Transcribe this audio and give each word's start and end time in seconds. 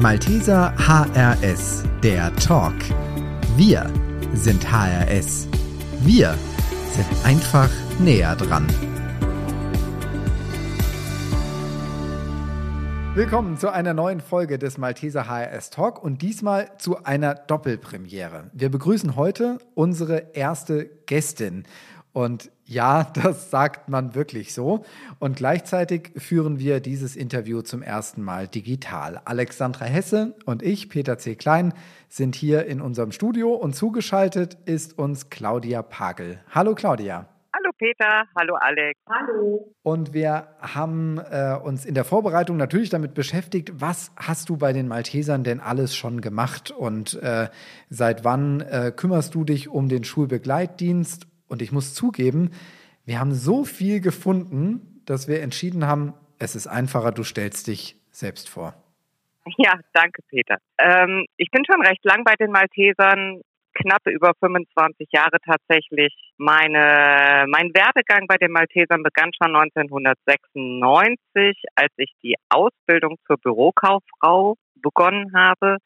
Malteser 0.00 0.72
HRS, 0.78 1.82
der 2.04 2.32
Talk. 2.36 2.72
Wir 3.56 3.92
sind 4.32 4.64
HRS. 4.70 5.48
Wir 6.04 6.36
sind 6.92 7.08
einfach 7.24 7.68
näher 7.98 8.36
dran. 8.36 8.64
Willkommen 13.16 13.56
zu 13.56 13.72
einer 13.72 13.92
neuen 13.92 14.20
Folge 14.20 14.60
des 14.60 14.78
Malteser 14.78 15.26
HRS 15.26 15.70
Talk 15.70 16.00
und 16.00 16.22
diesmal 16.22 16.70
zu 16.78 17.02
einer 17.02 17.34
Doppelpremiere. 17.34 18.52
Wir 18.52 18.70
begrüßen 18.70 19.16
heute 19.16 19.58
unsere 19.74 20.32
erste 20.32 20.84
Gästin. 21.06 21.64
Und 22.12 22.52
ja, 22.68 23.04
das 23.14 23.50
sagt 23.50 23.88
man 23.88 24.14
wirklich 24.14 24.54
so. 24.54 24.84
Und 25.18 25.36
gleichzeitig 25.36 26.12
führen 26.16 26.58
wir 26.58 26.80
dieses 26.80 27.16
Interview 27.16 27.62
zum 27.62 27.82
ersten 27.82 28.22
Mal 28.22 28.46
digital. 28.46 29.20
Alexandra 29.24 29.86
Hesse 29.86 30.36
und 30.44 30.62
ich, 30.62 30.88
Peter 30.88 31.18
C. 31.18 31.34
Klein, 31.34 31.72
sind 32.08 32.34
hier 32.34 32.66
in 32.66 32.80
unserem 32.80 33.12
Studio 33.12 33.54
und 33.54 33.74
zugeschaltet 33.74 34.56
ist 34.66 34.98
uns 34.98 35.30
Claudia 35.30 35.82
Pagel. 35.82 36.40
Hallo 36.50 36.74
Claudia. 36.74 37.28
Hallo 37.54 37.70
Peter, 37.76 38.24
hallo 38.38 38.54
Alex. 38.60 39.00
Hallo. 39.08 39.74
Und 39.82 40.12
wir 40.12 40.48
haben 40.60 41.18
äh, 41.18 41.56
uns 41.60 41.86
in 41.86 41.94
der 41.94 42.04
Vorbereitung 42.04 42.56
natürlich 42.56 42.90
damit 42.90 43.14
beschäftigt, 43.14 43.72
was 43.80 44.12
hast 44.16 44.48
du 44.48 44.58
bei 44.58 44.72
den 44.72 44.86
Maltesern 44.86 45.44
denn 45.44 45.58
alles 45.58 45.96
schon 45.96 46.20
gemacht 46.20 46.70
und 46.70 47.20
äh, 47.22 47.48
seit 47.88 48.24
wann 48.24 48.60
äh, 48.60 48.92
kümmerst 48.94 49.34
du 49.34 49.44
dich 49.44 49.68
um 49.68 49.88
den 49.88 50.04
Schulbegleitdienst 50.04 51.26
und 51.48 51.62
ich 51.62 51.72
muss 51.72 51.94
zugeben, 51.94 52.50
wir 53.04 53.20
haben 53.20 53.32
so 53.32 53.64
viel 53.64 54.00
gefunden, 54.00 55.02
dass 55.06 55.28
wir 55.28 55.40
entschieden 55.40 55.86
haben, 55.86 56.14
es 56.38 56.54
ist 56.54 56.66
einfacher, 56.66 57.12
du 57.12 57.24
stellst 57.24 57.66
dich 57.66 57.96
selbst 58.10 58.48
vor. 58.48 58.74
Ja, 59.56 59.78
danke, 59.94 60.22
Peter. 60.28 60.58
Ähm, 60.78 61.24
ich 61.36 61.50
bin 61.50 61.64
schon 61.64 61.80
recht 61.84 62.04
lang 62.04 62.24
bei 62.24 62.34
den 62.34 62.50
Maltesern, 62.50 63.40
knapp 63.74 64.06
über 64.06 64.32
25 64.40 65.08
Jahre 65.10 65.38
tatsächlich. 65.44 66.14
Meine, 66.36 67.46
mein 67.48 67.72
Werdegang 67.74 68.26
bei 68.26 68.36
den 68.36 68.52
Maltesern 68.52 69.02
begann 69.02 69.30
schon 69.32 69.56
1996, 69.56 71.64
als 71.74 71.92
ich 71.96 72.12
die 72.22 72.36
Ausbildung 72.50 73.16
zur 73.26 73.38
Bürokauffrau 73.38 74.56
begonnen 74.76 75.34
habe. 75.34 75.78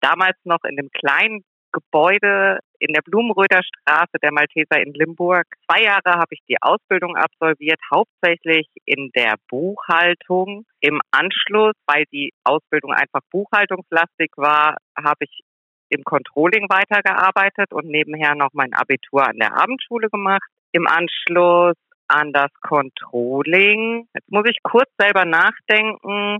Damals 0.00 0.36
noch 0.44 0.62
in 0.64 0.76
dem 0.76 0.90
kleinen 0.90 1.42
Gebäude 1.72 2.60
in 2.78 2.92
der 2.92 3.02
Blumenröder 3.02 3.62
Straße 3.62 4.18
der 4.22 4.32
Malteser 4.32 4.80
in 4.80 4.92
Limburg. 4.94 5.46
Zwei 5.66 5.82
Jahre 5.82 6.18
habe 6.18 6.30
ich 6.30 6.40
die 6.48 6.60
Ausbildung 6.60 7.16
absolviert, 7.16 7.80
hauptsächlich 7.92 8.68
in 8.84 9.10
der 9.14 9.34
Buchhaltung. 9.48 10.64
Im 10.80 11.00
Anschluss, 11.10 11.74
weil 11.86 12.04
die 12.12 12.32
Ausbildung 12.44 12.92
einfach 12.92 13.20
buchhaltungslastig 13.30 14.30
war, 14.36 14.76
habe 14.96 15.24
ich 15.24 15.42
im 15.88 16.02
Controlling 16.04 16.68
weitergearbeitet 16.68 17.72
und 17.72 17.86
nebenher 17.86 18.34
noch 18.34 18.50
mein 18.52 18.74
Abitur 18.74 19.26
an 19.26 19.36
der 19.36 19.56
Abendschule 19.56 20.08
gemacht. 20.08 20.48
Im 20.72 20.86
Anschluss 20.86 21.76
an 22.08 22.32
das 22.32 22.50
Controlling, 22.60 24.08
jetzt 24.14 24.30
muss 24.30 24.46
ich 24.48 24.58
kurz 24.62 24.90
selber 24.98 25.24
nachdenken, 25.24 26.38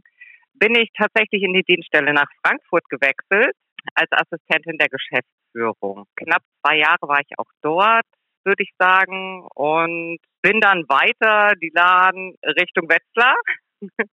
bin 0.54 0.74
ich 0.74 0.90
tatsächlich 0.96 1.42
in 1.42 1.52
die 1.52 1.64
Dienststelle 1.64 2.12
nach 2.12 2.28
Frankfurt 2.42 2.88
gewechselt 2.88 3.54
als 3.94 4.10
Assistentin 4.10 4.78
der 4.78 4.88
Geschäftsführung. 4.88 6.06
Knapp 6.16 6.42
zwei 6.60 6.78
Jahre 6.78 7.08
war 7.08 7.20
ich 7.20 7.38
auch 7.38 7.50
dort, 7.62 8.06
würde 8.44 8.62
ich 8.62 8.70
sagen, 8.78 9.46
und 9.54 10.18
bin 10.42 10.60
dann 10.60 10.84
weiter 10.88 11.54
die 11.60 11.72
Laden 11.74 12.34
Richtung 12.44 12.88
Wetzlar. 12.88 13.36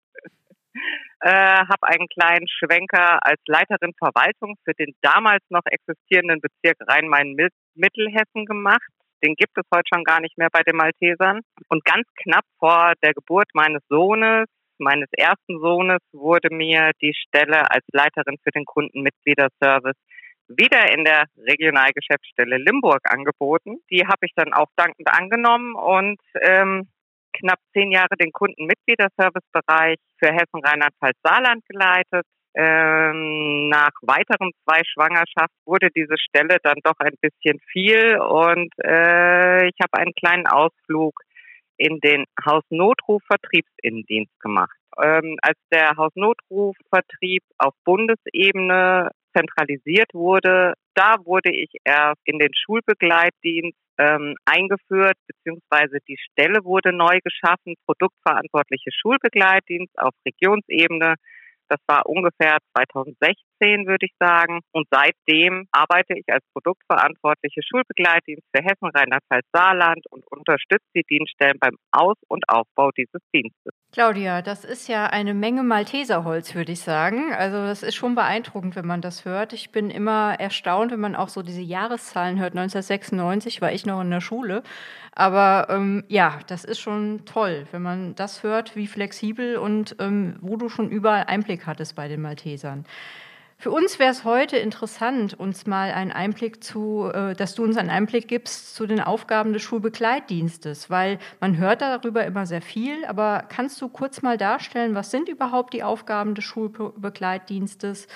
äh, 1.20 1.59
habe 1.59 1.83
einen 1.83 2.09
kleinen 2.09 2.48
Schwenker 2.48 3.25
als 3.25 3.41
Leiterin 3.47 3.92
Verwaltung 3.98 4.56
für 4.64 4.73
den 4.75 4.95
damals 5.03 5.42
noch 5.51 5.64
existierenden 5.67 6.41
Bezirk 6.41 6.77
Rhein-Main-Mittelhessen 6.89 8.47
gemacht. 8.47 8.89
Den 9.25 9.34
gibt 9.36 9.57
es 9.57 9.64
heute 9.73 9.89
schon 9.95 10.05
gar 10.05 10.20
nicht 10.20 10.36
mehr 10.36 10.48
bei 10.51 10.63
den 10.63 10.77
Maltesern. 10.77 11.41
Und 11.69 11.85
ganz 11.85 12.07
knapp 12.23 12.45
vor 12.58 12.95
der 13.02 13.14
Geburt 13.14 13.48
meines 13.55 13.83
Sohnes 13.89 14.46
meines 14.78 15.08
ersten 15.16 15.60
Sohnes 15.60 16.00
wurde 16.12 16.55
mir 16.55 16.92
die 17.00 17.14
Stelle 17.14 17.70
als 17.70 17.84
Leiterin 17.92 18.38
für 18.42 18.50
den 18.50 18.64
Kundenmitgliederservice 18.64 19.96
wieder 20.48 20.92
in 20.92 21.05
der 21.05 21.24
Regionalgeschäftsstelle 21.36 22.58
Limburg 22.58 23.00
angeboten. 23.05 23.78
Die 23.90 24.06
habe 24.06 24.27
ich 24.27 24.33
dann 24.34 24.52
auch 24.52 24.68
dankend 24.77 25.08
angenommen 25.08 25.74
und 25.74 26.20
ähm, 26.40 26.88
knapp 27.33 27.58
zehn 27.72 27.90
Jahre 27.90 28.16
den 28.18 28.33
Kundenmitgliederservicebereich 28.33 29.98
für 30.18 30.33
Hessen, 30.33 30.62
Rheinland-Pfalz, 30.62 31.16
Saarland 31.22 31.64
geleitet. 31.66 32.27
Ähm, 32.54 33.70
nach 33.70 33.92
weiteren 34.02 34.50
zwei 34.64 34.83
Schwangerschaften 34.84 35.56
wurde 35.64 35.89
diese 35.96 36.18
Stelle 36.18 36.58
dann 36.62 36.77
doch 36.84 36.98
ein 36.98 37.14
bisschen 37.22 37.58
viel 37.72 38.18
und 38.18 38.70
äh, 38.84 39.68
ich 39.68 39.77
habe 39.83 39.94
einen 39.94 40.12
kleinen 40.12 40.46
Ausflug 40.46 41.14
in 41.83 41.98
den 41.98 42.25
Hausnotrufvertriebsinnendienst 42.45 44.39
gemacht. 44.41 44.77
Ähm, 45.03 45.37
als 45.43 45.59
der 45.73 45.97
Hausnotrufvertrieb 45.97 47.43
auf 47.59 47.75
Bundesebene 47.85 49.11
zentralisiert 49.37 50.15
wurde, 50.15 50.75
da 50.95 51.17
wurde 51.25 51.51
ich 51.51 51.70
erst 51.85 52.20
in 52.25 52.39
den 52.39 52.51
Schulbegleitdienst 52.55 53.79
ähm, 53.98 54.37
eingeführt, 54.45 55.17
beziehungsweise 55.27 55.98
die 56.09 56.19
Stelle 56.19 56.65
wurde 56.65 56.93
neu 56.93 57.19
geschaffen, 57.25 57.75
produktverantwortliche 57.87 58.91
Schulbegleitdienst 58.93 59.99
auf 59.99 60.14
Regionsebene. 60.25 61.14
Das 61.72 61.80
war 61.86 62.05
ungefähr 62.05 62.58
2016, 62.77 63.86
würde 63.86 64.05
ich 64.05 64.12
sagen. 64.20 64.60
Und 64.72 64.86
seitdem 64.90 65.66
arbeite 65.72 66.12
ich 66.18 66.24
als 66.28 66.44
produktverantwortliche 66.52 67.62
Schulbegleitdienst 67.62 68.46
für 68.55 68.62
Hessen, 68.62 68.90
Rheinland-Pfalz, 68.94 69.46
Saarland 69.55 70.05
und 70.10 70.22
unterstütze 70.30 70.84
die 70.94 71.05
Dienststellen 71.08 71.56
beim 71.58 71.77
Aus- 71.90 72.20
und 72.28 72.44
Aufbau 72.46 72.90
dieses 72.90 73.22
Dienstes. 73.34 73.72
Claudia, 73.92 74.42
das 74.42 74.66
ist 74.66 74.88
ja 74.88 75.06
eine 75.06 75.33
Menge 75.33 75.62
Malteserholz, 75.62 76.55
würde 76.55 76.72
ich 76.72 76.80
sagen. 76.80 77.33
Also 77.33 77.58
das 77.58 77.83
ist 77.83 77.94
schon 77.94 78.14
beeindruckend, 78.14 78.77
wenn 78.77 78.86
man 78.86 79.00
das 79.00 79.24
hört. 79.24 79.54
Ich 79.54 79.70
bin 79.70 79.89
immer 79.89 80.34
erstaunt, 80.39 80.92
wenn 80.92 81.00
man 81.00 81.16
auch 81.16 81.28
so 81.28 81.42
diese 81.42 81.62
Jahreszahlen 81.62 82.39
hört. 82.39 82.52
1996 82.52 83.62
war 83.62 83.72
ich 83.72 83.86
noch 83.86 84.02
in 84.02 84.10
der 84.10 84.20
Schule. 84.20 84.62
Aber 85.14 85.66
ähm, 85.68 86.04
ja, 86.08 86.39
das 86.46 86.64
ist 86.64 86.80
schon 86.80 87.27
toll, 87.27 87.66
wenn 87.70 87.83
man 87.83 88.14
das 88.14 88.42
hört, 88.42 88.77
wie 88.77 88.86
flexibel 88.86 89.56
und 89.56 89.94
ähm, 89.98 90.36
wo 90.40 90.56
du 90.56 90.70
schon 90.70 90.89
überall 90.90 91.24
Einblick 91.24 91.61
hattest 91.67 91.95
bei 91.96 92.08
den 92.08 92.23
Maltesern. 92.23 92.84
Für 93.62 93.70
uns 93.70 94.00
wäre 94.00 94.11
es 94.11 94.24
heute 94.24 94.56
interessant, 94.56 95.34
uns 95.34 95.67
mal 95.67 95.92
einen 95.92 96.11
Einblick 96.11 96.64
zu, 96.64 97.08
äh, 97.14 97.34
dass 97.34 97.55
du 97.55 97.62
uns 97.62 97.77
einen 97.77 97.90
Einblick 97.90 98.27
gibst 98.27 98.74
zu 98.74 98.89
den 98.89 98.98
Aufgaben 98.98 99.52
des 99.52 99.62
Schulbegleitdienstes, 99.62 100.90
weil 100.90 101.20
man 101.40 101.56
hört 101.58 101.80
darüber 101.80 102.24
immer 102.24 102.45
sehr 102.45 102.61
viel, 102.61 103.05
aber 103.05 103.45
kannst 103.48 103.80
du 103.80 103.89
kurz 103.89 104.20
mal 104.20 104.36
darstellen, 104.36 104.96
was 104.96 105.12
sind 105.12 105.28
überhaupt 105.28 105.74
die 105.74 105.84
Aufgaben 105.84 106.34
des 106.34 106.45
Schulbegleitdienstes 106.45 108.08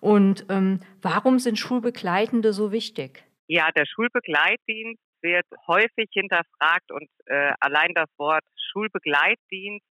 und 0.00 0.46
ähm, 0.48 0.80
warum 1.02 1.40
sind 1.40 1.58
Schulbegleitende 1.58 2.54
so 2.54 2.72
wichtig? 2.72 3.22
Ja, 3.48 3.68
der 3.72 3.84
Schulbegleitdienst 3.84 5.02
wird 5.20 5.46
häufig 5.66 6.08
hinterfragt 6.10 6.90
und 6.90 7.08
äh, 7.26 7.52
allein 7.60 7.92
das 7.94 8.08
Wort 8.16 8.44
Schulbegleitdienst 8.72 9.84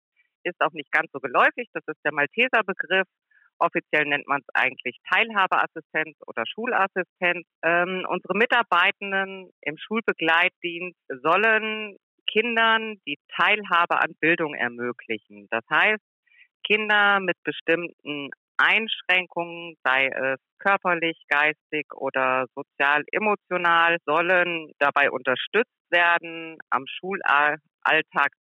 ist 0.45 0.61
auch 0.61 0.73
nicht 0.73 0.91
ganz 0.91 1.11
so 1.11 1.19
geläufig. 1.19 1.67
Das 1.73 1.83
ist 1.87 1.99
der 2.05 2.13
Malteser 2.13 2.61
Begriff 2.65 3.07
Offiziell 3.59 4.05
nennt 4.05 4.27
man 4.27 4.41
es 4.41 4.47
eigentlich 4.53 4.97
Teilhabeassistenz 5.09 6.17
oder 6.27 6.43
Schulassistenz. 6.45 7.47
Ähm, 7.63 8.05
unsere 8.09 8.37
Mitarbeitenden 8.37 9.49
im 9.61 9.77
Schulbegleitdienst 9.77 10.99
sollen 11.23 11.95
Kindern 12.29 12.95
die 13.07 13.17
Teilhabe 13.37 14.01
an 14.01 14.13
Bildung 14.19 14.55
ermöglichen. 14.55 15.47
Das 15.51 15.63
heißt, 15.69 16.03
Kinder 16.65 17.19
mit 17.21 17.37
bestimmten 17.43 18.29
Einschränkungen, 18.57 19.75
sei 19.83 20.07
es 20.07 20.39
körperlich, 20.59 21.17
geistig 21.29 21.85
oder 21.93 22.47
sozial, 22.55 23.03
emotional, 23.11 23.97
sollen 24.05 24.71
dabei 24.79 25.11
unterstützt 25.11 25.69
werden, 25.91 26.57
am 26.69 26.85
Schulalltag 26.87 27.61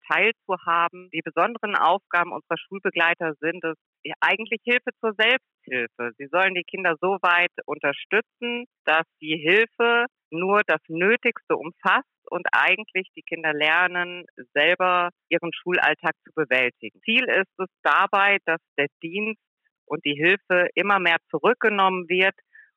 teilzuhaben. 0.07 1.09
Die 1.13 1.21
besonderen 1.23 1.75
Aufgaben 1.75 2.31
unserer 2.31 2.57
Schulbegleiter 2.57 3.33
sind 3.39 3.63
es, 3.63 3.75
eigentlich 4.19 4.61
Hilfe 4.63 4.91
zur 4.99 5.13
Selbsthilfe. 5.17 6.11
Sie 6.17 6.27
sollen 6.31 6.53
die 6.53 6.63
Kinder 6.63 6.95
so 7.01 7.17
weit 7.21 7.51
unterstützen, 7.65 8.65
dass 8.85 9.05
die 9.21 9.37
Hilfe 9.37 10.05
nur 10.31 10.61
das 10.67 10.81
Nötigste 10.87 11.55
umfasst 11.55 12.05
und 12.29 12.45
eigentlich 12.51 13.07
die 13.15 13.21
Kinder 13.21 13.53
lernen, 13.53 14.25
selber 14.53 15.09
ihren 15.29 15.53
Schulalltag 15.53 16.13
zu 16.23 16.31
bewältigen. 16.35 16.99
Ziel 17.03 17.25
ist 17.25 17.59
es 17.59 17.69
dabei, 17.83 18.37
dass 18.45 18.59
der 18.77 18.87
Dienst 19.01 19.41
und 19.85 20.03
die 20.05 20.15
Hilfe 20.15 20.67
immer 20.75 20.99
mehr 20.99 21.17
zurückgenommen 21.29 22.09
wird 22.09 22.35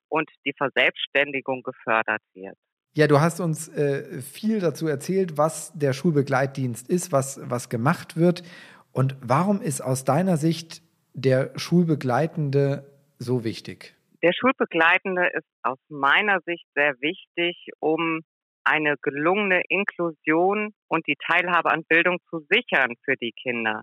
und 0.09 0.31
die 0.45 0.55
Verselbstständigung 0.57 1.63
gefördert 1.63 2.23
wird. 2.35 2.57
Ja, 2.99 3.07
du 3.07 3.21
hast 3.21 3.39
uns 3.39 3.69
äh, 3.69 4.21
viel 4.23 4.59
dazu 4.59 4.89
erzählt, 4.89 5.39
was 5.39 5.73
der 5.73 5.93
Schulbegleitdienst 5.93 6.91
ist, 6.91 7.13
was, 7.13 7.41
was 7.49 7.69
gemacht 7.69 8.17
wird. 8.17 8.43
Und 8.91 9.17
warum 9.21 9.61
ist 9.63 9.81
aus 9.81 10.05
deiner 10.05 10.37
Sicht 10.37 10.83
der 11.15 11.57
Schulbegleitende 11.57 12.91
so 13.17 13.45
wichtig? 13.45 13.95
Der 14.21 14.33
Schulbegleitende 14.33 15.29
ist 15.33 15.47
aus 15.63 15.79
meiner 15.89 16.41
Sicht 16.45 16.67
sehr 16.75 16.95
wichtig, 17.01 17.71
um 17.79 18.23
eine 18.65 18.97
gelungene 19.01 19.63
Inklusion 19.69 20.75
und 20.89 21.07
die 21.07 21.17
Teilhabe 21.25 21.71
an 21.71 21.85
Bildung 21.85 22.19
zu 22.29 22.45
sichern 22.51 22.95
für 23.05 23.15
die 23.15 23.31
Kinder. 23.31 23.83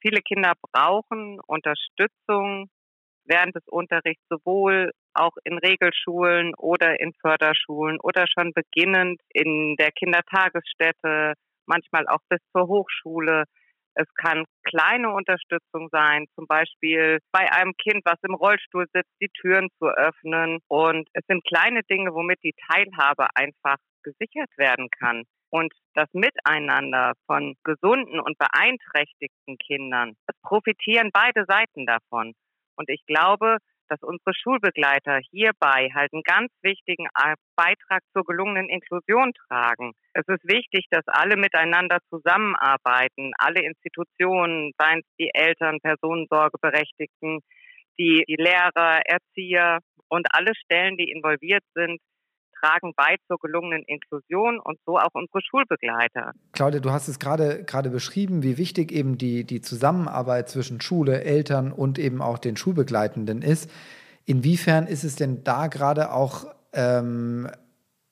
Viele 0.00 0.22
Kinder 0.22 0.54
brauchen 0.72 1.40
Unterstützung 1.46 2.70
während 3.26 3.54
des 3.54 3.66
Unterrichts 3.68 4.24
sowohl 4.28 4.92
auch 5.14 5.36
in 5.44 5.58
Regelschulen 5.58 6.54
oder 6.56 7.00
in 7.00 7.12
Förderschulen 7.20 7.98
oder 8.00 8.26
schon 8.26 8.52
beginnend 8.52 9.20
in 9.32 9.76
der 9.78 9.92
Kindertagesstätte, 9.92 11.34
manchmal 11.66 12.06
auch 12.08 12.20
bis 12.28 12.40
zur 12.52 12.68
Hochschule. 12.68 13.44
Es 13.94 14.06
kann 14.14 14.44
kleine 14.64 15.10
Unterstützung 15.10 15.88
sein, 15.90 16.26
zum 16.34 16.46
Beispiel 16.46 17.18
bei 17.32 17.50
einem 17.50 17.72
Kind, 17.76 18.02
was 18.04 18.18
im 18.22 18.34
Rollstuhl 18.34 18.86
sitzt, 18.92 19.12
die 19.22 19.30
Türen 19.40 19.68
zu 19.78 19.86
öffnen. 19.86 20.58
Und 20.68 21.08
es 21.14 21.24
sind 21.26 21.44
kleine 21.44 21.82
Dinge, 21.84 22.12
womit 22.12 22.42
die 22.42 22.54
Teilhabe 22.70 23.26
einfach 23.34 23.78
gesichert 24.02 24.50
werden 24.58 24.88
kann. 25.00 25.24
Und 25.48 25.72
das 25.94 26.08
Miteinander 26.12 27.14
von 27.26 27.54
gesunden 27.64 28.20
und 28.20 28.36
beeinträchtigten 28.36 29.56
Kindern, 29.58 30.14
es 30.26 30.36
profitieren 30.42 31.10
beide 31.12 31.44
Seiten 31.46 31.86
davon. 31.86 32.34
Und 32.76 32.88
ich 32.88 33.04
glaube, 33.06 33.58
dass 33.88 34.02
unsere 34.02 34.34
Schulbegleiter 34.34 35.20
hierbei 35.30 35.90
halt 35.94 36.12
einen 36.12 36.22
ganz 36.22 36.50
wichtigen 36.62 37.06
Beitrag 37.56 38.02
zur 38.12 38.24
gelungenen 38.24 38.68
Inklusion 38.68 39.32
tragen. 39.48 39.92
Es 40.12 40.26
ist 40.26 40.42
wichtig, 40.44 40.86
dass 40.90 41.04
alle 41.06 41.36
miteinander 41.36 41.98
zusammenarbeiten, 42.10 43.32
alle 43.38 43.62
Institutionen, 43.62 44.72
seien 44.78 45.00
es 45.00 45.16
die 45.18 45.30
Eltern, 45.32 45.78
Personensorgeberechtigten, 45.80 47.40
die, 47.98 48.24
die 48.28 48.36
Lehrer, 48.36 49.00
Erzieher 49.06 49.78
und 50.08 50.26
alle 50.30 50.52
Stellen, 50.54 50.96
die 50.96 51.10
involviert 51.10 51.64
sind, 51.74 52.00
tragen 52.60 52.92
bei 52.96 53.16
zur 53.26 53.38
gelungenen 53.38 53.82
Inklusion 53.86 54.58
und 54.58 54.78
so 54.86 54.98
auch 54.98 55.14
unsere 55.14 55.40
Schulbegleiter. 55.42 56.32
Claudia, 56.52 56.80
du 56.80 56.90
hast 56.90 57.08
es 57.08 57.18
gerade 57.18 57.64
gerade 57.64 57.90
beschrieben, 57.90 58.42
wie 58.42 58.58
wichtig 58.58 58.92
eben 58.92 59.18
die, 59.18 59.44
die 59.44 59.60
Zusammenarbeit 59.60 60.48
zwischen 60.48 60.80
Schule, 60.80 61.22
Eltern 61.22 61.72
und 61.72 61.98
eben 61.98 62.22
auch 62.22 62.38
den 62.38 62.56
Schulbegleitenden 62.56 63.42
ist. 63.42 63.70
Inwiefern 64.24 64.86
ist 64.86 65.04
es 65.04 65.16
denn 65.16 65.44
da 65.44 65.68
gerade 65.68 66.12
auch, 66.12 66.46
ähm, 66.72 67.48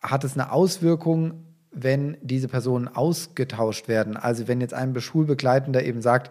hat 0.01 0.25
es 0.25 0.35
eine 0.35 0.53
Auswirkung, 0.53 1.45
wenn 1.73 2.17
diese 2.21 2.49
Personen 2.49 2.89
ausgetauscht 2.89 3.89
werden? 3.89 4.17
Also 4.17 4.47
wenn 4.47 4.61
jetzt 4.61 4.75
ein 4.75 4.99
Schulbegleitender 4.99 5.83
eben 5.83 6.03
sagt, 6.03 6.31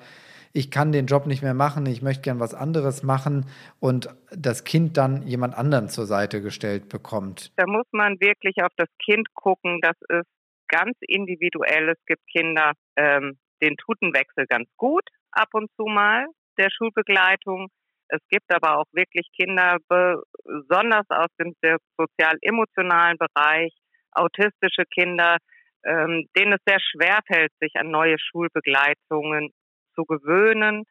ich 0.54 0.70
kann 0.70 0.92
den 0.92 1.08
Job 1.08 1.26
nicht 1.26 1.42
mehr 1.42 1.56
machen, 1.56 1.88
ich 1.88 2.04
möchte 2.04 2.22
gern 2.22 2.40
was 2.40 2.54
anderes 2.54 3.02
machen 3.02 3.48
und 3.80 4.08
das 4.32 4.64
Kind 4.64 4.98
dann 4.98 5.24
jemand 5.24 5.56
anderen 5.56 5.90
zur 5.90 6.06
Seite 6.06 6.42
gestellt 6.42 6.90
bekommt? 6.90 7.52
Da 7.58 7.66
muss 7.66 7.88
man 7.92 8.20
wirklich 8.20 8.64
auf 8.64 8.72
das 8.78 8.90
Kind 9.04 9.34
gucken. 9.34 9.80
Das 9.82 9.98
ist 10.10 10.30
ganz 10.68 10.96
individuell. 11.02 11.90
Es 11.90 12.06
gibt 12.06 12.22
Kinder, 12.28 12.74
ähm, 12.96 13.38
den 13.64 13.76
tut 13.78 14.00
ein 14.04 14.14
Wechsel 14.14 14.46
ganz 14.46 14.70
gut 14.78 15.04
ab 15.32 15.50
und 15.54 15.72
zu 15.76 15.86
mal 15.86 16.28
der 16.60 16.70
Schulbegleitung. 16.70 17.70
Es 18.10 18.22
gibt 18.30 18.54
aber 18.54 18.78
auch 18.78 18.86
wirklich 18.92 19.28
Kinder, 19.36 19.78
besonders 19.88 21.10
aus 21.10 21.30
dem 21.40 21.56
sozial-emotionalen 21.98 23.18
Bereich, 23.18 23.74
autistische 24.12 24.84
Kinder, 24.94 25.38
ähm, 25.84 26.28
denen 26.38 26.54
es 26.54 26.60
sehr 26.68 26.80
schwer 26.80 27.20
fällt, 27.26 27.52
sich 27.60 27.74
an 27.76 27.90
neue 27.90 28.18
Schulbegleitungen 28.20 29.52
zu 29.96 30.06
gewöhnen. 30.06 30.84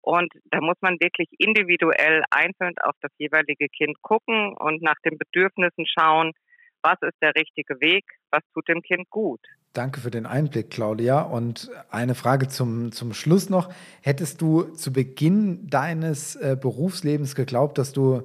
Und 0.00 0.32
da 0.50 0.60
muss 0.60 0.76
man 0.80 0.94
wirklich 1.00 1.28
individuell 1.38 2.22
einzeln 2.30 2.74
auf 2.82 2.94
das 3.00 3.10
jeweilige 3.18 3.68
Kind 3.68 4.00
gucken 4.02 4.54
und 4.56 4.80
nach 4.82 4.96
den 5.04 5.18
Bedürfnissen 5.18 5.86
schauen, 5.86 6.32
was 6.82 6.96
ist 7.02 7.20
der 7.20 7.34
richtige 7.34 7.80
Weg, 7.80 8.04
was 8.30 8.42
tut 8.54 8.68
dem 8.68 8.82
Kind 8.82 9.10
gut. 9.10 9.40
Danke 9.72 10.00
für 10.00 10.10
den 10.10 10.26
Einblick, 10.26 10.70
Claudia. 10.70 11.22
Und 11.22 11.70
eine 11.90 12.14
Frage 12.14 12.48
zum, 12.48 12.92
zum 12.92 13.12
Schluss 13.12 13.50
noch. 13.50 13.72
Hättest 14.02 14.40
du 14.40 14.62
zu 14.74 14.92
Beginn 14.92 15.68
deines 15.68 16.36
äh, 16.36 16.56
Berufslebens 16.60 17.34
geglaubt, 17.34 17.78
dass 17.78 17.92
du 17.92 18.22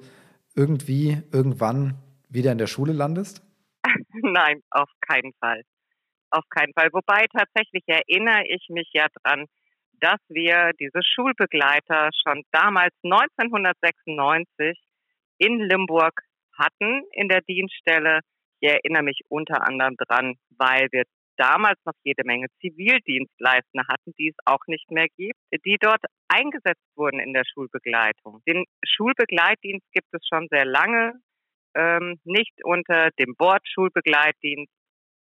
irgendwie, 0.56 1.22
irgendwann 1.32 1.96
wieder 2.30 2.52
in 2.52 2.58
der 2.58 2.68
Schule 2.68 2.94
landest? 2.94 3.42
Nein, 4.14 4.62
auf 4.72 4.90
keinen 5.02 5.34
Fall. 5.40 5.62
Auf 6.30 6.46
keinen 6.50 6.74
Fall. 6.74 6.90
Wobei 6.94 7.26
tatsächlich 7.32 7.84
erinnere 7.88 8.44
ich 8.48 8.68
mich 8.70 8.90
ja 8.94 9.08
dran, 9.22 9.46
dass 10.04 10.20
wir 10.28 10.72
diese 10.82 11.00
Schulbegleiter 11.02 12.10
schon 12.12 12.44
damals 12.52 12.94
1996 13.04 14.78
in 15.38 15.60
Limburg 15.62 16.20
hatten 16.60 17.04
in 17.14 17.30
der 17.30 17.40
Dienststelle. 17.42 18.20
Ich 18.60 18.70
erinnere 18.70 19.04
mich 19.04 19.22
unter 19.30 19.66
anderem 19.66 19.96
dran, 19.96 20.36
weil 20.58 20.90
wir 20.92 21.04
damals 21.38 21.80
noch 21.86 21.94
jede 22.04 22.24
Menge 22.26 22.48
Zivildienstleister 22.60 23.84
hatten, 23.90 24.14
die 24.20 24.28
es 24.28 24.36
auch 24.46 24.68
nicht 24.68 24.92
mehr 24.92 25.08
gibt, 25.16 25.40
die 25.66 25.78
dort 25.80 26.04
eingesetzt 26.28 26.86
wurden 26.98 27.22
in 27.22 27.34
der 27.34 27.44
Schulbegleitung. 27.46 28.42
Den 28.46 28.66
Schulbegleitdienst 28.86 29.88
gibt 29.94 30.10
es 30.12 30.28
schon 30.28 30.48
sehr 30.52 30.66
lange, 30.66 31.14
ähm, 31.76 32.20
nicht 32.26 32.54
unter 32.66 33.10
dem 33.20 33.36
Wort 33.40 33.66
Schulbegleitdienst, 33.74 34.72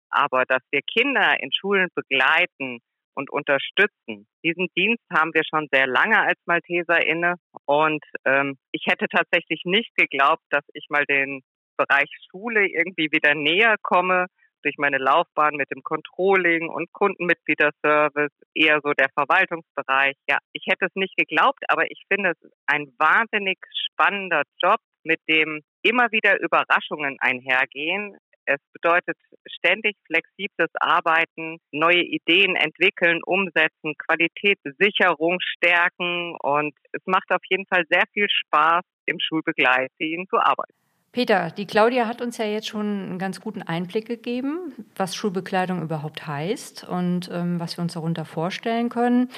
aber 0.09 0.45
dass 0.45 0.63
wir 0.71 0.81
Kinder 0.81 1.35
in 1.41 1.51
Schulen 1.51 1.89
begleiten, 1.93 2.79
und 3.15 3.29
unterstützen. 3.31 4.27
Diesen 4.43 4.67
Dienst 4.77 5.03
haben 5.13 5.33
wir 5.33 5.43
schon 5.43 5.67
sehr 5.71 5.87
lange 5.87 6.19
als 6.19 6.39
Malteser 6.45 7.05
inne 7.05 7.35
und 7.65 8.03
ähm, 8.25 8.57
ich 8.71 8.85
hätte 8.87 9.07
tatsächlich 9.07 9.61
nicht 9.65 9.95
geglaubt, 9.95 10.43
dass 10.49 10.63
ich 10.73 10.85
mal 10.89 11.05
den 11.05 11.41
Bereich 11.77 12.09
Schule 12.29 12.67
irgendwie 12.67 13.07
wieder 13.11 13.35
näher 13.35 13.75
komme 13.81 14.27
durch 14.63 14.75
meine 14.77 14.97
Laufbahn 14.97 15.55
mit 15.55 15.71
dem 15.71 15.83
Controlling 15.83 16.69
und 16.69 16.91
Kundenmitgliederservice, 16.91 18.33
eher 18.53 18.79
so 18.83 18.91
der 18.91 19.09
Verwaltungsbereich. 19.17 20.15
Ja, 20.27 20.37
ich 20.53 20.65
hätte 20.67 20.85
es 20.85 20.95
nicht 20.95 21.15
geglaubt, 21.15 21.63
aber 21.69 21.89
ich 21.89 22.03
finde 22.11 22.31
es 22.31 22.51
ein 22.65 22.93
wahnsinnig 22.97 23.57
spannender 23.91 24.43
Job, 24.61 24.79
mit 25.03 25.19
dem 25.29 25.61
immer 25.81 26.11
wieder 26.11 26.39
Überraschungen 26.41 27.17
einhergehen. 27.19 28.17
Es 28.49 28.59
bedeutet 28.73 29.15
ständig 29.45 29.95
flexibles 30.07 30.71
Arbeiten, 30.79 31.59
neue 31.71 32.01
Ideen 32.01 32.55
entwickeln, 32.55 33.21
umsetzen, 33.23 33.93
Qualitätssicherung 34.07 35.37
stärken 35.39 36.35
und 36.41 36.73
es 36.91 37.01
macht 37.05 37.29
auf 37.29 37.41
jeden 37.47 37.67
Fall 37.67 37.83
sehr 37.91 38.05
viel 38.11 38.27
Spaß, 38.27 38.83
im 39.05 39.19
Schulbegleitdienst 39.19 40.31
zu 40.31 40.37
arbeiten. 40.37 40.73
Peter, 41.11 41.51
die 41.51 41.67
Claudia 41.67 42.07
hat 42.07 42.21
uns 42.21 42.37
ja 42.37 42.45
jetzt 42.45 42.67
schon 42.67 42.85
einen 42.85 43.19
ganz 43.19 43.39
guten 43.39 43.61
Einblick 43.61 44.07
gegeben, 44.07 44.73
was 44.95 45.15
Schulbekleidung 45.15 45.83
überhaupt 45.83 46.25
heißt 46.25 46.87
und 46.87 47.29
ähm, 47.31 47.59
was 47.59 47.77
wir 47.77 47.83
uns 47.83 47.93
darunter 47.93 48.25
vorstellen 48.25 48.89
können. 48.89 49.29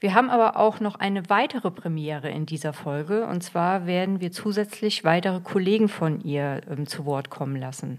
Wir 0.00 0.14
haben 0.14 0.30
aber 0.30 0.56
auch 0.56 0.78
noch 0.78 0.94
eine 0.94 1.28
weitere 1.28 1.72
Premiere 1.72 2.30
in 2.30 2.46
dieser 2.46 2.72
Folge. 2.72 3.26
Und 3.26 3.42
zwar 3.42 3.86
werden 3.86 4.20
wir 4.20 4.30
zusätzlich 4.30 5.02
weitere 5.02 5.40
Kollegen 5.40 5.88
von 5.88 6.20
ihr 6.20 6.60
ähm, 6.70 6.86
zu 6.86 7.04
Wort 7.04 7.30
kommen 7.30 7.56
lassen. 7.56 7.98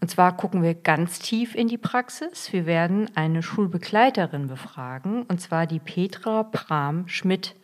Und 0.00 0.10
zwar 0.10 0.36
gucken 0.36 0.62
wir 0.62 0.74
ganz 0.74 1.18
tief 1.18 1.54
in 1.54 1.68
die 1.68 1.78
Praxis. 1.78 2.52
Wir 2.52 2.66
werden 2.66 3.10
eine 3.14 3.42
Schulbegleiterin 3.42 4.48
befragen, 4.48 5.22
und 5.22 5.40
zwar 5.40 5.66
die 5.66 5.78
Petra 5.78 6.42
Pram-Schmidt. 6.42 7.54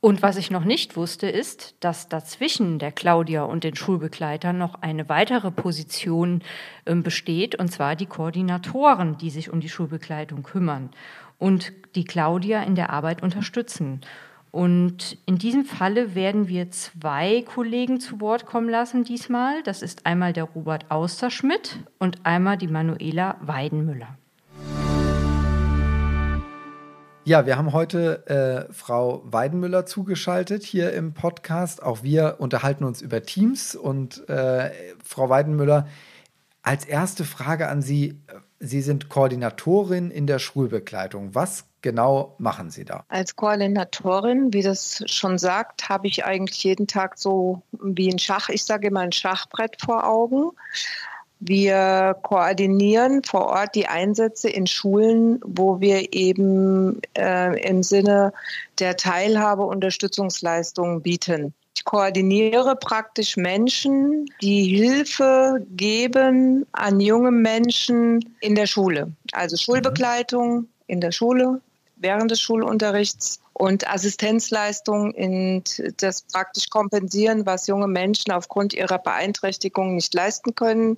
Und 0.00 0.22
was 0.22 0.36
ich 0.36 0.50
noch 0.50 0.64
nicht 0.64 0.96
wusste, 0.96 1.28
ist, 1.28 1.74
dass 1.80 2.08
dazwischen 2.08 2.78
der 2.78 2.92
Claudia 2.92 3.42
und 3.42 3.64
den 3.64 3.74
Schulbegleitern 3.74 4.56
noch 4.56 4.80
eine 4.80 5.08
weitere 5.08 5.50
Position 5.50 6.42
äh, 6.84 6.94
besteht, 6.94 7.56
und 7.56 7.72
zwar 7.72 7.96
die 7.96 8.06
Koordinatoren, 8.06 9.18
die 9.18 9.30
sich 9.30 9.50
um 9.50 9.60
die 9.60 9.68
Schulbegleitung 9.68 10.44
kümmern 10.44 10.90
und 11.38 11.72
die 11.96 12.04
Claudia 12.04 12.62
in 12.62 12.76
der 12.76 12.90
Arbeit 12.90 13.22
unterstützen. 13.22 14.00
Und 14.58 15.16
in 15.24 15.38
diesem 15.38 15.64
Falle 15.64 16.16
werden 16.16 16.48
wir 16.48 16.68
zwei 16.72 17.42
Kollegen 17.42 18.00
zu 18.00 18.20
Wort 18.20 18.44
kommen 18.44 18.68
lassen 18.68 19.04
diesmal. 19.04 19.62
Das 19.62 19.82
ist 19.82 20.04
einmal 20.04 20.32
der 20.32 20.42
Robert 20.42 20.90
Austerschmidt 20.90 21.78
und 22.00 22.26
einmal 22.26 22.58
die 22.58 22.66
Manuela 22.66 23.36
Weidenmüller. 23.40 24.18
Ja, 27.24 27.46
wir 27.46 27.56
haben 27.56 27.72
heute 27.72 28.26
äh, 28.26 28.72
Frau 28.72 29.22
Weidenmüller 29.26 29.86
zugeschaltet 29.86 30.64
hier 30.64 30.92
im 30.92 31.14
Podcast. 31.14 31.80
Auch 31.80 32.02
wir 32.02 32.38
unterhalten 32.40 32.82
uns 32.82 33.00
über 33.00 33.22
Teams. 33.22 33.76
Und 33.76 34.28
äh, 34.28 34.72
Frau 35.04 35.28
Weidenmüller, 35.28 35.86
als 36.62 36.84
erste 36.84 37.22
Frage 37.22 37.68
an 37.68 37.80
Sie, 37.80 38.20
Sie 38.60 38.82
sind 38.82 39.08
Koordinatorin 39.08 40.10
in 40.10 40.26
der 40.26 40.38
Schulbegleitung. 40.40 41.34
Was 41.34 41.64
genau 41.80 42.34
machen 42.38 42.70
Sie 42.70 42.84
da? 42.84 43.04
Als 43.08 43.36
Koordinatorin, 43.36 44.52
wie 44.52 44.62
das 44.62 45.04
schon 45.06 45.38
sagt, 45.38 45.88
habe 45.88 46.08
ich 46.08 46.24
eigentlich 46.24 46.64
jeden 46.64 46.86
Tag 46.86 47.18
so 47.18 47.62
wie 47.72 48.10
ein 48.10 48.18
Schach, 48.18 48.48
ich 48.48 48.64
sage 48.64 48.88
immer 48.88 49.00
ein 49.00 49.12
Schachbrett 49.12 49.76
vor 49.80 50.06
Augen. 50.06 50.50
Wir 51.40 52.16
koordinieren 52.22 53.22
vor 53.22 53.46
Ort 53.46 53.76
die 53.76 53.86
Einsätze 53.86 54.48
in 54.48 54.66
Schulen, 54.66 55.38
wo 55.44 55.80
wir 55.80 56.12
eben 56.12 57.00
äh, 57.16 57.60
im 57.62 57.84
Sinne 57.84 58.32
der 58.80 58.96
Teilhabe 58.96 59.62
Unterstützungsleistungen 59.62 61.00
bieten. 61.00 61.54
Ich 61.78 61.84
koordiniere 61.84 62.74
praktisch 62.74 63.36
Menschen, 63.36 64.26
die 64.42 64.64
Hilfe 64.64 65.64
geben 65.76 66.66
an 66.72 66.98
junge 66.98 67.30
Menschen 67.30 68.34
in 68.40 68.56
der 68.56 68.66
Schule. 68.66 69.12
Also 69.30 69.56
Schulbegleitung 69.56 70.66
in 70.88 71.00
der 71.00 71.12
Schule, 71.12 71.60
während 71.94 72.32
des 72.32 72.40
Schulunterrichts 72.40 73.38
und 73.52 73.88
Assistenzleistung 73.88 75.12
in 75.14 75.62
das 75.98 76.22
praktisch 76.22 76.68
kompensieren, 76.68 77.46
was 77.46 77.68
junge 77.68 77.86
Menschen 77.86 78.32
aufgrund 78.32 78.74
ihrer 78.74 78.98
Beeinträchtigung 78.98 79.94
nicht 79.94 80.12
leisten 80.14 80.56
können 80.56 80.96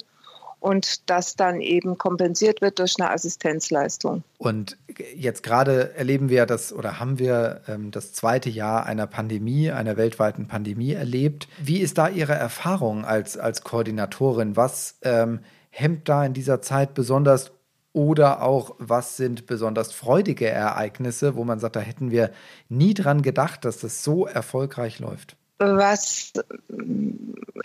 und 0.61 1.09
das 1.11 1.37
dann 1.37 1.61
eben 1.61 1.99
kompensiert 1.99 2.61
wird 2.61 2.79
durch 2.79 2.97
eine 2.99 3.11
Assistenzleistung. 3.11 4.23
Und 4.39 4.77
jetzt 5.15 5.43
gerade 5.43 5.95
erleben 5.95 6.29
wir 6.29 6.47
das 6.47 6.73
oder 6.73 7.01
haben 7.01 7.19
wir 7.19 7.63
ähm, 7.67 7.91
das 7.91 8.13
zweite 8.13 8.51
Jahr 8.51 8.87
einer 8.87 9.07
Pandemie, 9.07 9.71
einer 9.71 9.97
weltweiten 9.97 10.47
Pandemie 10.47 10.93
erlebt. 10.93 11.49
Wie 11.63 11.79
ist 11.79 11.99
da 11.99 12.09
Ihre 12.09 12.35
Erfahrung 12.35 13.05
als, 13.05 13.37
als 13.37 13.63
Koordinatorin? 13.63 14.57
Was 14.57 14.99
ähm, 15.03 15.41
hemmt 15.71 16.09
da 16.09 16.25
in 16.25 16.35
dieser 16.35 16.61
Zeit 16.61 16.95
besonders 16.95 17.53
oder 17.93 18.43
auch, 18.43 18.77
was 18.79 19.17
sind 19.17 19.47
besonders 19.47 19.93
freudige 19.93 20.49
Ereignisse, 20.49 21.35
wo 21.35 21.45
man 21.45 21.59
sagt, 21.59 21.77
da 21.77 21.81
hätten 21.81 22.11
wir 22.11 22.31
nie 22.69 22.95
dran 22.95 23.23
gedacht, 23.23 23.65
dass 23.65 23.79
das 23.79 24.05
so 24.05 24.27
erfolgreich 24.27 25.01
läuft? 25.01 25.37
Was 25.63 26.33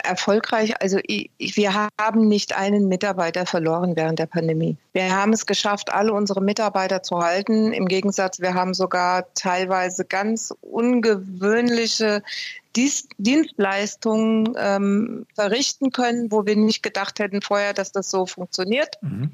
erfolgreich, 0.04 0.80
also 0.82 0.98
wir 0.98 1.88
haben 1.98 2.28
nicht 2.28 2.56
einen 2.56 2.88
Mitarbeiter 2.88 3.46
verloren 3.46 3.96
während 3.96 4.18
der 4.18 4.26
Pandemie. 4.26 4.76
Wir 4.92 5.16
haben 5.16 5.32
es 5.32 5.46
geschafft, 5.46 5.90
alle 5.90 6.12
unsere 6.12 6.42
Mitarbeiter 6.42 7.02
zu 7.02 7.18
halten. 7.18 7.72
Im 7.72 7.88
Gegensatz, 7.88 8.40
wir 8.40 8.52
haben 8.54 8.74
sogar 8.74 9.32
teilweise 9.34 10.04
ganz 10.04 10.54
ungewöhnliche 10.60 12.22
Dienstleistungen 12.76 14.54
ähm, 14.58 15.26
verrichten 15.34 15.90
können, 15.90 16.30
wo 16.30 16.44
wir 16.44 16.56
nicht 16.56 16.82
gedacht 16.82 17.18
hätten 17.18 17.40
vorher, 17.40 17.72
dass 17.72 17.92
das 17.92 18.10
so 18.10 18.26
funktioniert. 18.26 18.98
Mhm. 19.00 19.30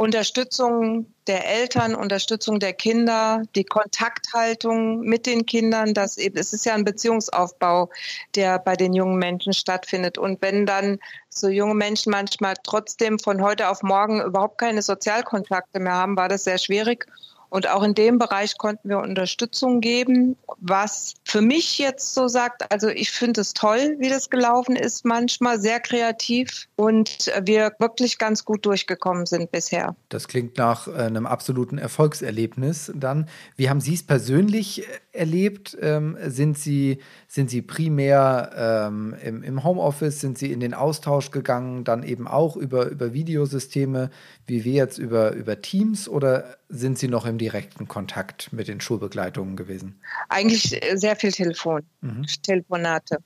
Unterstützung 0.00 1.12
der 1.26 1.46
Eltern, 1.46 1.94
Unterstützung 1.94 2.58
der 2.58 2.72
Kinder, 2.72 3.42
die 3.54 3.64
Kontakthaltung 3.64 5.00
mit 5.00 5.26
den 5.26 5.44
Kindern, 5.44 5.92
das 5.92 6.16
eben, 6.16 6.38
es 6.38 6.54
ist 6.54 6.64
ja 6.64 6.72
ein 6.72 6.86
Beziehungsaufbau, 6.86 7.90
der 8.34 8.58
bei 8.60 8.76
den 8.76 8.94
jungen 8.94 9.18
Menschen 9.18 9.52
stattfindet. 9.52 10.16
Und 10.16 10.40
wenn 10.40 10.64
dann 10.64 11.00
so 11.28 11.48
junge 11.48 11.74
Menschen 11.74 12.12
manchmal 12.12 12.54
trotzdem 12.62 13.18
von 13.18 13.42
heute 13.42 13.68
auf 13.68 13.82
morgen 13.82 14.22
überhaupt 14.22 14.56
keine 14.56 14.80
Sozialkontakte 14.80 15.80
mehr 15.80 15.96
haben, 15.96 16.16
war 16.16 16.30
das 16.30 16.44
sehr 16.44 16.56
schwierig. 16.56 17.04
Und 17.50 17.68
auch 17.68 17.82
in 17.82 17.94
dem 17.94 18.16
Bereich 18.16 18.56
konnten 18.56 18.88
wir 18.88 19.00
Unterstützung 19.00 19.82
geben, 19.82 20.38
was 20.56 21.12
für 21.30 21.42
mich 21.42 21.78
jetzt 21.78 22.14
so 22.14 22.26
sagt, 22.26 22.72
also 22.72 22.88
ich 22.88 23.12
finde 23.12 23.42
es 23.42 23.54
toll, 23.54 23.94
wie 24.00 24.08
das 24.08 24.30
gelaufen 24.30 24.74
ist, 24.74 25.04
manchmal 25.04 25.60
sehr 25.60 25.78
kreativ 25.78 26.66
und 26.74 27.30
wir 27.44 27.72
wirklich 27.78 28.18
ganz 28.18 28.44
gut 28.44 28.66
durchgekommen 28.66 29.26
sind 29.26 29.52
bisher. 29.52 29.94
Das 30.08 30.26
klingt 30.26 30.58
nach 30.58 30.88
äh, 30.88 30.92
einem 30.92 31.26
absoluten 31.26 31.78
Erfolgserlebnis 31.78 32.90
dann. 32.96 33.28
Wie 33.54 33.70
haben 33.70 33.80
Sie 33.80 33.94
es 33.94 34.02
persönlich 34.02 34.84
erlebt? 35.12 35.78
Ähm, 35.80 36.18
sind, 36.26 36.58
Sie, 36.58 36.98
sind 37.28 37.48
Sie 37.48 37.62
primär 37.62 38.88
ähm, 38.88 39.14
im, 39.22 39.44
im 39.44 39.62
Homeoffice? 39.62 40.20
Sind 40.20 40.36
Sie 40.36 40.50
in 40.50 40.58
den 40.58 40.74
Austausch 40.74 41.30
gegangen, 41.30 41.84
dann 41.84 42.02
eben 42.02 42.26
auch 42.26 42.56
über, 42.56 42.86
über 42.86 43.12
Videosysteme, 43.12 44.10
wie 44.46 44.64
wir 44.64 44.72
jetzt 44.72 44.98
über, 44.98 45.32
über 45.32 45.62
Teams 45.62 46.08
oder 46.08 46.56
sind 46.68 46.98
Sie 46.98 47.08
noch 47.08 47.26
im 47.26 47.38
direkten 47.38 47.88
Kontakt 47.88 48.52
mit 48.52 48.68
den 48.68 48.80
Schulbegleitungen 48.80 49.56
gewesen? 49.56 50.00
Eigentlich 50.28 50.80
sehr 50.94 51.16
viel 51.20 51.32
Telefon, 51.32 51.82
mhm. 52.00 52.26
Telefonate. 52.42 53.18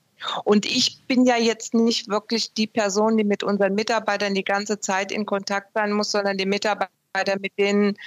Und 0.43 0.65
ich 0.65 1.03
bin 1.07 1.25
ja 1.25 1.37
jetzt 1.37 1.73
nicht 1.73 2.09
wirklich 2.09 2.53
die 2.53 2.67
Person, 2.67 3.17
die 3.17 3.23
mit 3.23 3.43
unseren 3.43 3.75
Mitarbeitern 3.75 4.33
die 4.33 4.43
ganze 4.43 4.79
Zeit 4.79 5.11
in 5.11 5.25
Kontakt 5.25 5.73
sein 5.73 5.91
muss, 5.91 6.11
sondern 6.11 6.37
die 6.37 6.45
Mitarbeiter 6.45 6.89
mit 7.39 7.57
den 7.57 7.97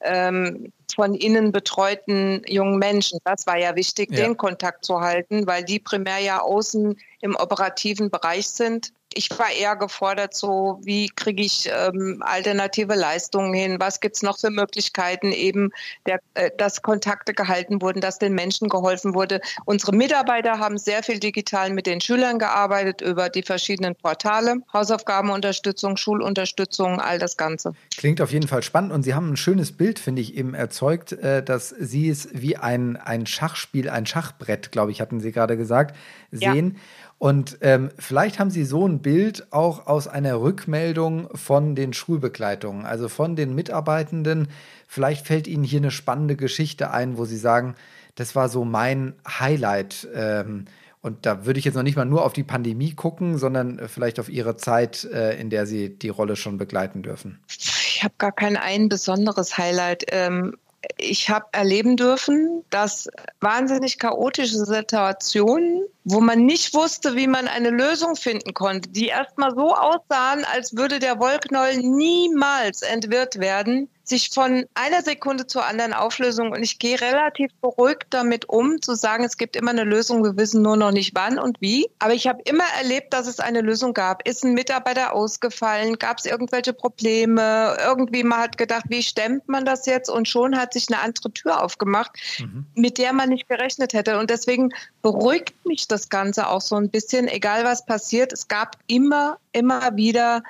ähm, 0.00 0.72
von 0.94 1.14
innen 1.14 1.52
betreuten 1.52 2.42
jungen 2.46 2.78
Menschen. 2.78 3.18
Das 3.24 3.46
war 3.46 3.58
ja 3.58 3.76
wichtig, 3.76 4.10
ja. 4.10 4.24
den 4.24 4.36
Kontakt 4.36 4.84
zu 4.84 5.00
halten, 5.00 5.46
weil 5.46 5.64
die 5.64 5.78
primär 5.78 6.18
ja 6.18 6.40
außen 6.40 6.98
im 7.20 7.36
operativen 7.36 8.10
Bereich 8.10 8.48
sind 8.48 8.92
ich 9.14 9.30
war 9.38 9.50
eher 9.50 9.76
gefordert, 9.76 10.34
so 10.34 10.80
wie 10.82 11.08
kriege 11.08 11.42
ich 11.42 11.68
ähm, 11.72 12.22
alternative 12.24 12.94
Leistungen 12.94 13.54
hin, 13.54 13.76
was 13.80 14.00
gibt 14.00 14.16
es 14.16 14.22
noch 14.22 14.38
für 14.38 14.50
Möglichkeiten, 14.50 15.32
eben, 15.32 15.70
der, 16.06 16.20
äh, 16.34 16.50
dass 16.56 16.82
Kontakte 16.82 17.32
gehalten 17.32 17.80
wurden, 17.80 18.00
dass 18.00 18.18
den 18.18 18.34
Menschen 18.34 18.68
geholfen 18.68 19.14
wurde. 19.14 19.40
Unsere 19.64 19.94
Mitarbeiter 19.94 20.58
haben 20.58 20.78
sehr 20.78 21.02
viel 21.02 21.18
digital 21.18 21.70
mit 21.70 21.86
den 21.86 22.00
Schülern 22.00 22.38
gearbeitet 22.38 23.00
über 23.00 23.28
die 23.28 23.42
verschiedenen 23.42 23.94
Portale, 23.94 24.56
Hausaufgabenunterstützung, 24.72 25.96
Schulunterstützung, 25.96 27.00
all 27.00 27.18
das 27.18 27.36
Ganze. 27.36 27.72
Klingt 27.96 28.20
auf 28.20 28.30
jeden 28.30 28.46
Fall 28.46 28.62
spannend 28.62 28.92
und 28.92 29.02
Sie 29.02 29.14
haben 29.14 29.32
ein 29.32 29.36
schönes 29.36 29.72
Bild, 29.72 29.98
finde 29.98 30.22
ich, 30.22 30.36
eben 30.36 30.54
erzeugt, 30.54 31.12
äh, 31.12 31.42
dass 31.42 31.70
Sie 31.70 32.08
es 32.08 32.28
wie 32.32 32.56
ein, 32.56 32.96
ein 32.96 33.26
Schachspiel, 33.26 33.88
ein 33.88 34.06
Schachbrett, 34.06 34.70
glaube 34.70 34.92
ich, 34.92 35.00
hatten 35.00 35.20
Sie 35.20 35.32
gerade 35.32 35.56
gesagt, 35.56 35.96
sehen. 36.30 36.74
Ja. 36.74 36.80
Und 37.18 37.58
ähm, 37.62 37.90
vielleicht 37.98 38.38
haben 38.38 38.50
Sie 38.50 38.64
so 38.64 38.86
ein 38.86 39.00
Bild 39.00 39.52
auch 39.52 39.86
aus 39.86 40.06
einer 40.06 40.40
Rückmeldung 40.40 41.28
von 41.34 41.74
den 41.74 41.92
Schulbegleitungen, 41.92 42.86
also 42.86 43.08
von 43.08 43.34
den 43.34 43.54
Mitarbeitenden. 43.54 44.48
Vielleicht 44.86 45.26
fällt 45.26 45.48
Ihnen 45.48 45.64
hier 45.64 45.80
eine 45.80 45.90
spannende 45.90 46.36
Geschichte 46.36 46.92
ein, 46.92 47.18
wo 47.18 47.24
Sie 47.24 47.36
sagen, 47.36 47.74
das 48.14 48.36
war 48.36 48.48
so 48.48 48.64
mein 48.64 49.14
Highlight. 49.26 50.08
Ähm, 50.14 50.66
und 51.00 51.26
da 51.26 51.44
würde 51.44 51.58
ich 51.58 51.64
jetzt 51.64 51.74
noch 51.74 51.82
nicht 51.82 51.96
mal 51.96 52.04
nur 52.04 52.24
auf 52.24 52.32
die 52.32 52.44
Pandemie 52.44 52.92
gucken, 52.92 53.36
sondern 53.38 53.88
vielleicht 53.88 54.20
auf 54.20 54.28
Ihre 54.28 54.56
Zeit, 54.56 55.04
äh, 55.04 55.40
in 55.40 55.50
der 55.50 55.66
Sie 55.66 55.96
die 55.96 56.08
Rolle 56.08 56.36
schon 56.36 56.56
begleiten 56.56 57.02
dürfen. 57.02 57.40
Ich 57.48 58.02
habe 58.04 58.14
gar 58.18 58.32
kein 58.32 58.56
ein 58.56 58.88
besonderes 58.88 59.58
Highlight. 59.58 60.04
Ähm, 60.10 60.56
ich 60.96 61.28
habe 61.28 61.46
erleben 61.52 61.96
dürfen, 61.96 62.64
dass 62.70 63.08
wahnsinnig 63.40 63.98
chaotische 63.98 64.64
Situationen, 64.64 65.84
wo 66.04 66.20
man 66.20 66.44
nicht 66.44 66.74
wusste, 66.74 67.16
wie 67.16 67.26
man 67.26 67.48
eine 67.48 67.70
Lösung 67.70 68.14
finden 68.16 68.54
konnte, 68.54 68.88
die 68.88 69.06
erstmal 69.06 69.54
so 69.54 69.74
aussahen, 69.74 70.44
als 70.44 70.76
würde 70.76 70.98
der 70.98 71.18
Wollknäuel 71.18 71.78
niemals 71.78 72.82
entwirrt 72.82 73.40
werden, 73.40 73.88
sich 74.08 74.30
von 74.30 74.64
einer 74.74 75.02
Sekunde 75.02 75.46
zur 75.46 75.66
anderen 75.66 75.92
Auflösung 75.92 76.52
und 76.52 76.62
ich 76.62 76.78
gehe 76.78 77.00
relativ 77.00 77.50
beruhigt 77.60 78.06
damit 78.10 78.48
um, 78.48 78.80
zu 78.80 78.94
sagen, 78.94 79.24
es 79.24 79.36
gibt 79.36 79.56
immer 79.56 79.70
eine 79.70 79.84
Lösung, 79.84 80.24
wir 80.24 80.36
wissen 80.36 80.62
nur 80.62 80.76
noch 80.76 80.92
nicht 80.92 81.14
wann 81.14 81.38
und 81.38 81.60
wie. 81.60 81.88
Aber 81.98 82.14
ich 82.14 82.26
habe 82.26 82.40
immer 82.44 82.64
erlebt, 82.78 83.12
dass 83.12 83.26
es 83.26 83.40
eine 83.40 83.60
Lösung 83.60 83.94
gab. 83.94 84.26
Ist 84.26 84.44
ein 84.44 84.54
Mitarbeiter 84.54 85.14
ausgefallen? 85.14 85.98
Gab 85.98 86.18
es 86.18 86.26
irgendwelche 86.26 86.72
Probleme? 86.72 87.76
Irgendwie 87.84 88.24
man 88.24 88.40
hat 88.40 88.58
gedacht, 88.58 88.84
wie 88.88 89.02
stemmt 89.02 89.48
man 89.48 89.64
das 89.64 89.86
jetzt? 89.86 90.08
Und 90.08 90.28
schon 90.28 90.56
hat 90.56 90.72
sich 90.72 90.86
eine 90.88 91.02
andere 91.02 91.30
Tür 91.32 91.62
aufgemacht, 91.62 92.12
mhm. 92.38 92.66
mit 92.74 92.98
der 92.98 93.12
man 93.12 93.28
nicht 93.28 93.48
gerechnet 93.48 93.92
hätte. 93.92 94.18
Und 94.18 94.30
deswegen 94.30 94.70
beruhigt 95.02 95.54
mich 95.66 95.88
das 95.88 96.08
Ganze 96.08 96.48
auch 96.48 96.60
so 96.60 96.76
ein 96.76 96.90
bisschen, 96.90 97.28
egal 97.28 97.64
was 97.64 97.84
passiert. 97.84 98.32
Es 98.32 98.48
gab 98.48 98.76
immer, 98.86 99.38
immer 99.52 99.96
wieder 99.96 100.42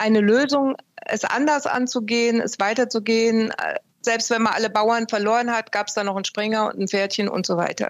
eine 0.00 0.20
Lösung, 0.20 0.76
es 1.04 1.24
anders 1.24 1.66
anzugehen, 1.66 2.40
es 2.40 2.58
weiterzugehen. 2.58 3.52
Selbst 4.02 4.30
wenn 4.30 4.42
man 4.42 4.54
alle 4.54 4.70
Bauern 4.70 5.08
verloren 5.08 5.50
hat, 5.50 5.72
gab 5.72 5.88
es 5.88 5.94
da 5.94 6.04
noch 6.04 6.16
einen 6.16 6.24
Springer 6.24 6.66
und 6.66 6.80
ein 6.80 6.88
Pferdchen 6.88 7.28
und 7.28 7.46
so 7.46 7.56
weiter. 7.56 7.88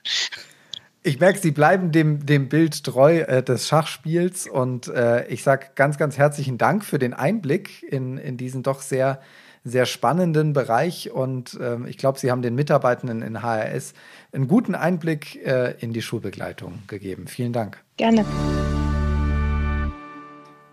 Ich 1.03 1.21
merke, 1.21 1.38
Sie 1.38 1.53
bleiben 1.53 1.93
dem, 1.93 2.27
dem 2.27 2.49
Bild 2.49 2.85
treu 2.85 3.21
äh, 3.21 3.43
des 3.43 3.69
Schachspiels 3.69 4.49
und 4.49 4.88
äh, 4.88 5.27
ich 5.29 5.43
sage 5.43 5.69
ganz, 5.75 5.97
ganz 5.97 6.19
herzlichen 6.19 6.59
Dank 6.59 6.85
für 6.85 6.99
den 6.99 7.15
Einblick 7.15 7.83
in, 7.83 8.19
in 8.19 8.37
diesen 8.37 8.62
doch 8.62 8.83
sehr, 8.83 9.21
sehr 9.65 9.87
spannenden 9.87 10.53
Bereich 10.53 11.11
und 11.11 11.55
äh, 11.55 11.79
ich 11.87 11.99
glaube, 11.99 12.19
Sie 12.19 12.31
haben 12.31 12.43
den 12.43 12.55
Mitarbeitenden 12.55 13.23
in 13.23 13.43
HRS 13.43 13.95
einen 14.33 14.49
guten 14.49 14.75
Einblick 14.75 15.37
äh, 15.47 15.77
in 15.79 15.93
die 15.93 16.03
Schulbegleitung 16.03 16.83
gegeben. 16.88 17.29
Vielen 17.29 17.53
Dank. 17.53 17.79
Gerne. 17.97 18.25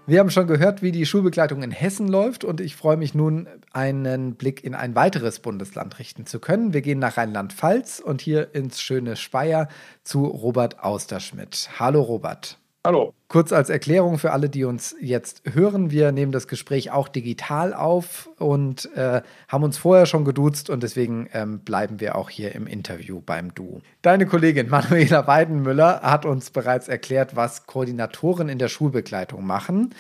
Wir 0.07 0.19
haben 0.19 0.29
schon 0.29 0.45
gehört, 0.45 0.83
wie 0.83 0.91
die 0.91 1.07
Schulbegleitung 1.07 1.63
in 1.63 1.71
Hessen 1.71 2.07
läuft 2.07 2.43
und 2.43 2.61
ich 2.61 2.75
freue 2.75 2.95
mich 2.95 3.15
nun, 3.15 3.47
einen 3.73 4.35
Blick 4.35 4.63
in 4.63 4.75
ein 4.75 4.93
weiteres 4.93 5.39
Bundesland 5.39 5.97
richten 5.97 6.27
zu 6.27 6.39
können. 6.39 6.73
Wir 6.73 6.81
gehen 6.81 6.99
nach 6.99 7.17
Rheinland-Pfalz 7.17 8.01
und 8.01 8.21
hier 8.21 8.53
ins 8.53 8.79
schöne 8.79 9.15
Speyer 9.15 9.67
zu 10.03 10.25
Robert 10.25 10.79
Austerschmidt. 10.79 11.69
Hallo 11.79 12.03
Robert. 12.03 12.59
Hallo. 12.85 13.15
Kurz 13.29 13.51
als 13.51 13.71
Erklärung 13.71 14.19
für 14.19 14.31
alle, 14.31 14.47
die 14.47 14.63
uns 14.63 14.95
jetzt 15.01 15.41
hören, 15.51 15.89
wir 15.89 16.11
nehmen 16.11 16.31
das 16.31 16.47
Gespräch 16.47 16.91
auch 16.91 17.07
digital 17.07 17.73
auf 17.73 18.29
und 18.37 18.93
äh, 18.95 19.23
haben 19.47 19.63
uns 19.63 19.79
vorher 19.79 20.05
schon 20.05 20.23
geduzt 20.23 20.69
und 20.69 20.83
deswegen 20.83 21.27
ähm, 21.33 21.61
bleiben 21.61 21.99
wir 21.99 22.15
auch 22.15 22.29
hier 22.29 22.53
im 22.53 22.67
Interview 22.67 23.23
beim 23.25 23.55
Du. 23.55 23.81
Deine 24.03 24.27
Kollegin 24.27 24.69
Manuela 24.69 25.25
Weidenmüller 25.25 26.01
hat 26.03 26.27
uns 26.27 26.51
bereits 26.51 26.87
erklärt, 26.87 27.35
was 27.35 27.65
Koordinatoren 27.65 28.49
in 28.49 28.59
der 28.59 28.69
Schulbegleitung 28.69 29.43
machen. 29.43 29.95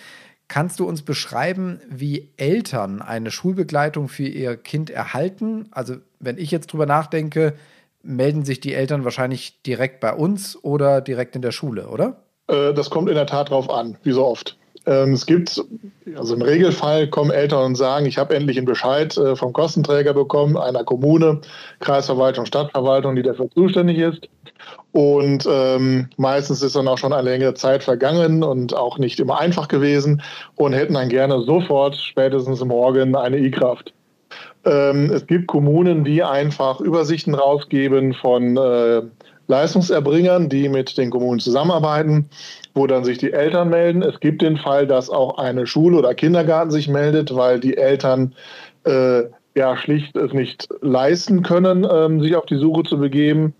Kannst 0.47 0.79
du 0.79 0.87
uns 0.87 1.01
beschreiben, 1.01 1.81
wie 1.89 2.29
Eltern 2.37 3.01
eine 3.01 3.31
Schulbegleitung 3.31 4.09
für 4.09 4.27
ihr 4.27 4.57
Kind 4.57 4.91
erhalten? 4.91 5.69
Also 5.71 5.95
wenn 6.19 6.37
ich 6.37 6.51
jetzt 6.51 6.67
drüber 6.67 6.85
nachdenke, 6.85 7.55
melden 8.03 8.45
sich 8.45 8.59
die 8.59 8.75
Eltern 8.75 9.05
wahrscheinlich 9.05 9.63
direkt 9.63 10.01
bei 10.01 10.13
uns 10.13 10.55
oder 10.63 11.01
direkt 11.01 11.35
in 11.35 11.41
der 11.41 11.51
Schule, 11.51 11.87
oder? 11.87 12.21
Äh, 12.47 12.73
das 12.73 12.89
kommt 12.89 13.09
in 13.09 13.15
der 13.15 13.27
Tat 13.27 13.49
drauf 13.49 13.69
an, 13.69 13.97
wie 14.03 14.11
so 14.11 14.25
oft. 14.25 14.57
Ähm, 14.87 15.13
es 15.13 15.25
gibt, 15.25 15.63
also 16.15 16.35
im 16.35 16.41
Regelfall 16.41 17.07
kommen 17.07 17.31
Eltern 17.31 17.65
und 17.65 17.75
sagen, 17.75 18.05
ich 18.05 18.17
habe 18.17 18.35
endlich 18.35 18.57
einen 18.57 18.67
Bescheid 18.67 19.17
äh, 19.17 19.35
vom 19.35 19.51
Kostenträger 19.51 20.13
bekommen, 20.13 20.57
einer 20.57 20.83
Kommune, 20.83 21.41
Kreisverwaltung, 21.79 22.45
Stadtverwaltung, 22.45 23.15
die 23.15 23.23
dafür 23.23 23.49
zuständig 23.51 23.97
ist. 23.97 24.27
Und 24.91 25.47
ähm, 25.49 26.09
meistens 26.17 26.61
ist 26.61 26.75
dann 26.75 26.87
auch 26.87 26.97
schon 26.97 27.13
eine 27.13 27.29
längere 27.29 27.55
Zeit 27.55 27.83
vergangen 27.83 28.43
und 28.43 28.75
auch 28.75 28.97
nicht 28.97 29.19
immer 29.19 29.39
einfach 29.39 29.67
gewesen 29.67 30.21
und 30.55 30.73
hätten 30.73 30.93
dann 30.93 31.09
gerne 31.09 31.41
sofort, 31.41 31.95
spätestens 31.95 32.63
morgen, 32.63 33.15
eine 33.15 33.37
E-Kraft. 33.37 33.93
Ähm, 34.63 35.11
es 35.11 35.27
gibt 35.27 35.47
Kommunen, 35.47 36.03
die 36.03 36.23
einfach 36.23 36.79
Übersichten 36.79 37.35
rausgeben 37.35 38.13
von 38.13 38.55
äh, 38.55 39.01
Leistungserbringern, 39.47 40.49
die 40.49 40.69
mit 40.69 40.97
den 40.97 41.11
Kommunen 41.11 41.39
zusammenarbeiten, 41.39 42.29
wo 42.73 42.87
dann 42.87 43.03
sich 43.03 43.17
die 43.17 43.33
Eltern 43.33 43.69
melden. 43.69 44.01
Es 44.01 44.19
gibt 44.19 44.41
den 44.41 44.57
Fall, 44.57 44.87
dass 44.87 45.09
auch 45.09 45.37
eine 45.37 45.67
Schule 45.67 45.97
oder 45.97 46.15
Kindergarten 46.15 46.71
sich 46.71 46.87
meldet, 46.87 47.35
weil 47.35 47.59
die 47.59 47.77
Eltern 47.77 48.33
äh, 48.85 49.23
ja 49.55 49.77
schlicht 49.77 50.15
es 50.15 50.33
nicht 50.33 50.67
leisten 50.81 51.43
können, 51.43 51.87
ähm, 51.89 52.21
sich 52.21 52.35
auf 52.35 52.45
die 52.45 52.57
Suche 52.57 52.83
zu 52.83 52.97
begeben. 52.97 53.53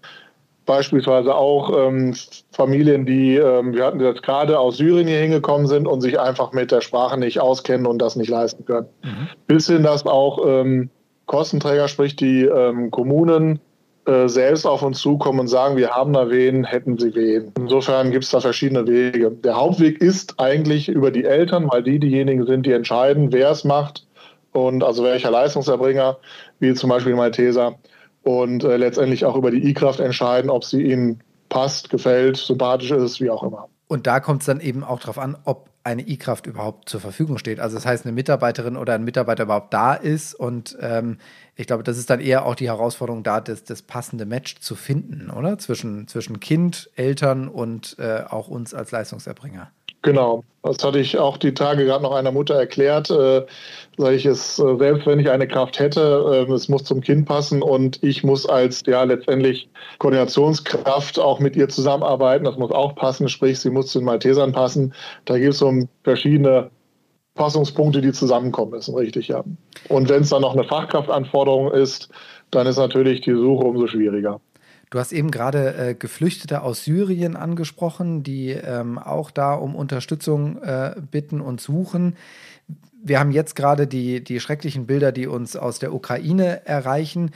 Beispielsweise 0.65 1.35
auch 1.35 1.71
ähm, 1.77 2.15
Familien, 2.51 3.05
die, 3.05 3.35
ähm, 3.35 3.73
wir 3.73 3.85
hatten 3.85 3.99
jetzt 3.99 4.23
gerade 4.23 4.57
aus 4.57 4.77
Syrien 4.77 5.07
hier 5.07 5.19
hingekommen 5.19 5.67
sind 5.67 5.87
und 5.87 6.01
sich 6.01 6.19
einfach 6.19 6.53
mit 6.53 6.71
der 6.71 6.81
Sprache 6.81 7.19
nicht 7.19 7.39
auskennen 7.39 7.85
und 7.85 7.99
das 7.99 8.15
nicht 8.15 8.29
leisten 8.29 8.65
können. 8.65 8.87
Mhm. 9.03 9.27
Bis 9.45 9.67
hin, 9.67 9.83
dass 9.83 10.05
auch 10.07 10.39
ähm, 10.43 10.89
Kostenträger, 11.27 11.87
sprich 11.87 12.15
die 12.15 12.45
ähm, 12.45 12.89
Kommunen, 12.89 13.59
äh, 14.05 14.27
selbst 14.27 14.65
auf 14.65 14.83
uns 14.83 14.99
zukommen 14.99 15.39
und 15.39 15.47
sagen, 15.47 15.77
wir 15.77 15.91
haben 15.91 16.13
da 16.13 16.29
wen, 16.29 16.63
hätten 16.63 16.97
sie 16.97 17.15
wen. 17.15 17.51
Insofern 17.57 18.11
gibt 18.11 18.23
es 18.23 18.31
da 18.31 18.39
verschiedene 18.39 18.85
Wege. 18.87 19.31
Der 19.31 19.55
Hauptweg 19.55 19.99
ist 19.99 20.39
eigentlich 20.39 20.89
über 20.89 21.11
die 21.11 21.25
Eltern, 21.25 21.67
weil 21.71 21.83
die 21.83 21.99
diejenigen 21.99 22.45
sind, 22.45 22.65
die 22.65 22.71
entscheiden, 22.71 23.31
wer 23.31 23.49
es 23.49 23.63
macht 23.63 24.05
und 24.51 24.83
also 24.83 25.03
welcher 25.03 25.31
Leistungserbringer, 25.31 26.17
wie 26.59 26.73
zum 26.73 26.89
Beispiel 26.89 27.15
Malteser, 27.15 27.75
und 28.23 28.63
äh, 28.63 28.77
letztendlich 28.77 29.25
auch 29.25 29.35
über 29.35 29.51
die 29.51 29.69
E-Kraft 29.69 29.99
entscheiden, 29.99 30.49
ob 30.49 30.63
sie 30.63 30.81
ihnen 30.81 31.21
passt, 31.49 31.89
gefällt, 31.89 32.37
sympathisch 32.37 32.91
ist, 32.91 33.21
wie 33.21 33.29
auch 33.29 33.43
immer. 33.43 33.69
Und 33.87 34.07
da 34.07 34.19
kommt 34.19 34.41
es 34.41 34.47
dann 34.47 34.59
eben 34.59 34.83
auch 34.83 34.99
darauf 34.99 35.19
an, 35.19 35.37
ob 35.45 35.69
eine 35.85 36.01
E-Kraft 36.01 36.47
überhaupt 36.47 36.89
zur 36.89 36.99
Verfügung 36.99 37.37
steht. 37.37 37.59
Also 37.59 37.75
das 37.75 37.85
heißt, 37.85 38.05
eine 38.05 38.11
Mitarbeiterin 38.11 38.75
oder 38.75 38.95
ein 38.95 39.03
Mitarbeiter 39.03 39.43
überhaupt 39.43 39.71
da 39.71 39.93
ist. 39.93 40.33
Und 40.33 40.75
ähm, 40.81 41.19
ich 41.55 41.67
glaube, 41.67 41.83
das 41.83 41.99
ist 41.99 42.09
dann 42.09 42.19
eher 42.19 42.45
auch 42.45 42.55
die 42.55 42.67
Herausforderung 42.67 43.21
da, 43.21 43.39
das, 43.39 43.63
das 43.63 43.83
passende 43.83 44.25
Match 44.25 44.55
zu 44.59 44.75
finden, 44.75 45.29
oder? 45.29 45.59
Zwischen, 45.59 46.07
zwischen 46.07 46.39
Kind, 46.39 46.89
Eltern 46.95 47.47
und 47.47 47.97
äh, 47.99 48.23
auch 48.27 48.47
uns 48.47 48.73
als 48.73 48.89
Leistungserbringer. 48.89 49.71
Genau, 50.05 50.43
das 50.61 50.83
hatte 50.83 50.99
ich 50.99 51.17
auch 51.17 51.35
die 51.35 51.55
Tage 51.55 51.83
gerade 51.83 52.03
noch 52.03 52.11
einer 52.11 52.31
Mutter 52.31 52.53
erklärt. 52.53 53.09
Äh, 53.09 53.43
sage 53.97 54.15
ich 54.15 54.27
es, 54.27 54.59
äh, 54.59 54.77
selbst 54.77 55.07
wenn 55.07 55.19
ich 55.19 55.31
eine 55.31 55.47
Kraft 55.47 55.79
hätte, 55.79 56.45
äh, 56.47 56.53
es 56.53 56.69
muss 56.69 56.83
zum 56.83 57.01
Kind 57.01 57.25
passen 57.25 57.63
und 57.63 58.03
ich 58.03 58.23
muss 58.23 58.45
als 58.45 58.83
ja 58.85 59.01
letztendlich 59.01 59.67
Koordinationskraft 59.97 61.17
auch 61.17 61.39
mit 61.39 61.55
ihr 61.55 61.69
zusammenarbeiten. 61.69 62.45
Das 62.45 62.55
muss 62.55 62.69
auch 62.69 62.93
passen, 62.93 63.29
sprich, 63.29 63.59
sie 63.59 63.71
muss 63.71 63.87
zu 63.87 63.97
den 63.97 64.05
Maltesern 64.05 64.51
passen. 64.51 64.93
Da 65.25 65.39
gibt 65.39 65.53
es 65.53 65.57
so 65.57 65.73
verschiedene 66.03 66.69
Passungspunkte, 67.33 68.01
die 68.01 68.11
zusammenkommen 68.11 68.73
müssen, 68.73 68.93
richtig, 68.93 69.29
ja. 69.29 69.43
Und 69.89 70.07
wenn 70.07 70.21
es 70.21 70.29
dann 70.29 70.43
noch 70.43 70.53
eine 70.53 70.65
Fachkraftanforderung 70.65 71.71
ist, 71.71 72.09
dann 72.51 72.67
ist 72.67 72.77
natürlich 72.77 73.21
die 73.21 73.33
Suche 73.33 73.65
umso 73.65 73.87
schwieriger. 73.87 74.39
Du 74.95 75.01
hast 75.01 75.11
eben 75.11 75.29
gerade 75.29 75.75
äh, 75.75 75.93
Geflüchtete 75.93 76.61
aus 76.61 76.85
Syrien 76.85 77.35
angesprochen, 77.35 78.23
die 78.23 78.51
ähm, 78.51 78.97
auch 78.97 79.29
da 79.29 79.53
um 79.53 79.75
Unterstützung 79.75 80.63
äh, 80.63 80.95
bitten 81.11 81.41
und 81.41 81.59
suchen. 81.59 82.15
Wir 83.03 83.19
haben 83.19 83.31
jetzt 83.31 83.57
gerade 83.57 83.87
die, 83.87 84.23
die 84.23 84.39
schrecklichen 84.39 84.87
Bilder, 84.87 85.11
die 85.11 85.27
uns 85.27 85.57
aus 85.57 85.79
der 85.79 85.93
Ukraine 85.93 86.65
erreichen. 86.65 87.31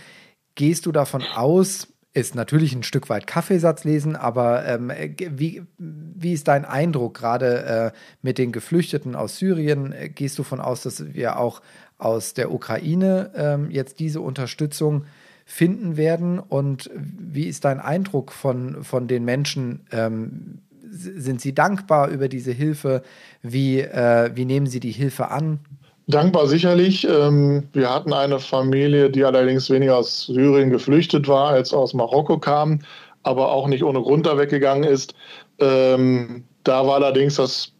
Gehst 0.55 0.85
du 0.85 0.93
davon 0.93 1.21
aus, 1.35 1.89
ist 2.13 2.33
natürlich 2.33 2.73
ein 2.73 2.83
Stück 2.83 3.09
weit 3.09 3.27
Kaffeesatz 3.27 3.83
lesen, 3.83 4.15
aber 4.15 4.65
ähm, 4.65 4.89
wie, 5.17 5.63
wie 5.77 6.31
ist 6.31 6.47
dein 6.47 6.63
Eindruck 6.63 7.17
gerade 7.17 7.65
äh, 7.65 7.97
mit 8.21 8.37
den 8.37 8.53
Geflüchteten 8.53 9.17
aus 9.17 9.37
Syrien? 9.37 9.93
Gehst 10.15 10.37
du 10.39 10.43
davon 10.43 10.61
aus, 10.61 10.83
dass 10.83 11.13
wir 11.13 11.37
auch 11.37 11.61
aus 11.97 12.33
der 12.33 12.53
Ukraine 12.53 13.31
ähm, 13.35 13.69
jetzt 13.69 13.99
diese 13.99 14.21
Unterstützung 14.21 15.03
finden 15.49 15.97
werden. 15.97 16.37
Und 16.37 16.91
wie 16.93 17.45
ist 17.45 17.65
dein 17.65 17.79
Eindruck 17.79 18.31
von, 18.31 18.83
von 18.83 19.07
den 19.07 19.25
Menschen? 19.25 19.81
Ähm, 19.91 20.59
sind 20.91 21.41
sie 21.41 21.55
dankbar 21.55 22.09
über 22.09 22.29
diese 22.29 22.51
Hilfe? 22.51 23.01
Wie, 23.41 23.79
äh, 23.79 24.29
wie 24.35 24.45
nehmen 24.45 24.67
sie 24.67 24.79
die 24.79 24.91
Hilfe 24.91 25.31
an? 25.31 25.59
Dankbar 26.05 26.47
sicherlich. 26.47 27.07
Ähm, 27.09 27.67
wir 27.73 27.91
hatten 27.91 28.13
eine 28.13 28.39
Familie, 28.39 29.09
die 29.09 29.23
allerdings 29.23 29.71
weniger 29.71 29.97
aus 29.97 30.27
Syrien 30.27 30.69
geflüchtet 30.69 31.27
war, 31.27 31.49
als 31.49 31.73
aus 31.73 31.95
Marokko 31.95 32.37
kam, 32.37 32.79
aber 33.23 33.51
auch 33.51 33.67
nicht 33.67 33.83
ohne 33.83 34.01
Grund 34.01 34.27
da 34.27 34.37
weggegangen 34.37 34.83
ist. 34.83 35.15
Ähm, 35.57 36.43
da 36.63 36.85
war 36.85 36.95
allerdings 36.95 37.35
das, 37.35 37.71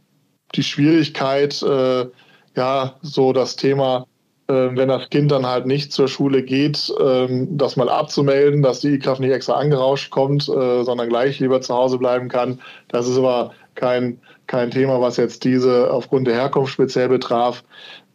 die 0.56 0.64
Schwierigkeit, 0.64 1.62
äh, 1.62 2.08
ja, 2.56 2.96
so 3.04 3.32
das 3.32 3.56
Thema 3.56 4.08
wenn 4.54 4.90
das 4.90 5.10
Kind 5.10 5.32
dann 5.32 5.46
halt 5.46 5.66
nicht 5.66 5.92
zur 5.94 6.08
Schule 6.08 6.44
geht, 6.44 6.92
ähm, 7.00 7.58
das 7.58 7.76
mal 7.76 7.90
abzumelden, 7.90 8.62
dass 8.62 8.80
die 8.82 8.96
E-Kraft 8.96 9.22
nicht 9.22 9.32
extra 9.32 9.54
angerauscht 9.54 10.10
kommt, 10.10 10.50
äh, 10.50 10.84
sondern 10.84 11.10
gleich 11.10 11.40
lieber 11.40 11.62
zu 11.62 11.74
Hause 11.76 11.98
bleiben 11.98 12.30
kann. 12.30 12.60
Das 12.88 13.08
ist 13.08 13.18
aber 13.18 13.52
kein, 13.76 14.20
kein 14.48 14.72
Thema, 14.72 15.00
was 15.02 15.18
jetzt 15.18 15.44
diese 15.44 15.92
aufgrund 15.92 16.28
der 16.28 16.36
Herkunft 16.36 16.74
speziell 16.74 17.10
betraf. 17.10 17.64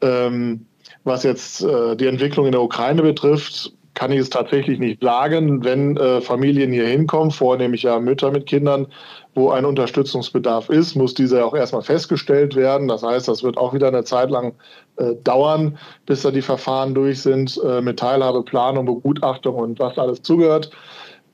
Ähm, 0.00 0.66
was 1.04 1.22
jetzt 1.22 1.62
äh, 1.62 1.96
die 1.96 2.06
Entwicklung 2.06 2.46
in 2.46 2.52
der 2.52 2.62
Ukraine 2.62 3.02
betrifft, 3.02 3.72
kann 3.94 4.12
ich 4.12 4.20
es 4.20 4.30
tatsächlich 4.30 4.78
nicht 4.78 5.02
sagen. 5.02 5.64
Wenn 5.64 5.96
äh, 5.96 6.20
Familien 6.20 6.72
hier 6.72 6.86
hinkommen, 6.86 7.30
vornehmlich 7.30 7.84
ja 7.84 7.98
Mütter 8.00 8.30
mit 8.30 8.46
Kindern, 8.46 8.88
wo 9.34 9.50
ein 9.50 9.64
Unterstützungsbedarf 9.64 10.68
ist, 10.68 10.94
muss 10.94 11.14
dieser 11.14 11.46
auch 11.46 11.54
erstmal 11.54 11.82
festgestellt 11.82 12.56
werden. 12.56 12.88
Das 12.88 13.02
heißt, 13.02 13.28
das 13.28 13.42
wird 13.42 13.56
auch 13.56 13.72
wieder 13.72 13.88
eine 13.88 14.04
Zeit 14.04 14.30
lang 14.30 14.54
äh, 14.96 15.14
dauern, 15.22 15.78
bis 16.06 16.22
da 16.22 16.30
die 16.30 16.42
Verfahren 16.42 16.94
durch 16.94 17.22
sind 17.22 17.60
äh, 17.64 17.80
mit 17.80 17.98
Teilhabe, 17.98 18.42
Planung, 18.42 18.86
Begutachtung 18.86 19.56
und 19.56 19.78
was 19.78 19.98
alles 19.98 20.22
zugehört. 20.22 20.70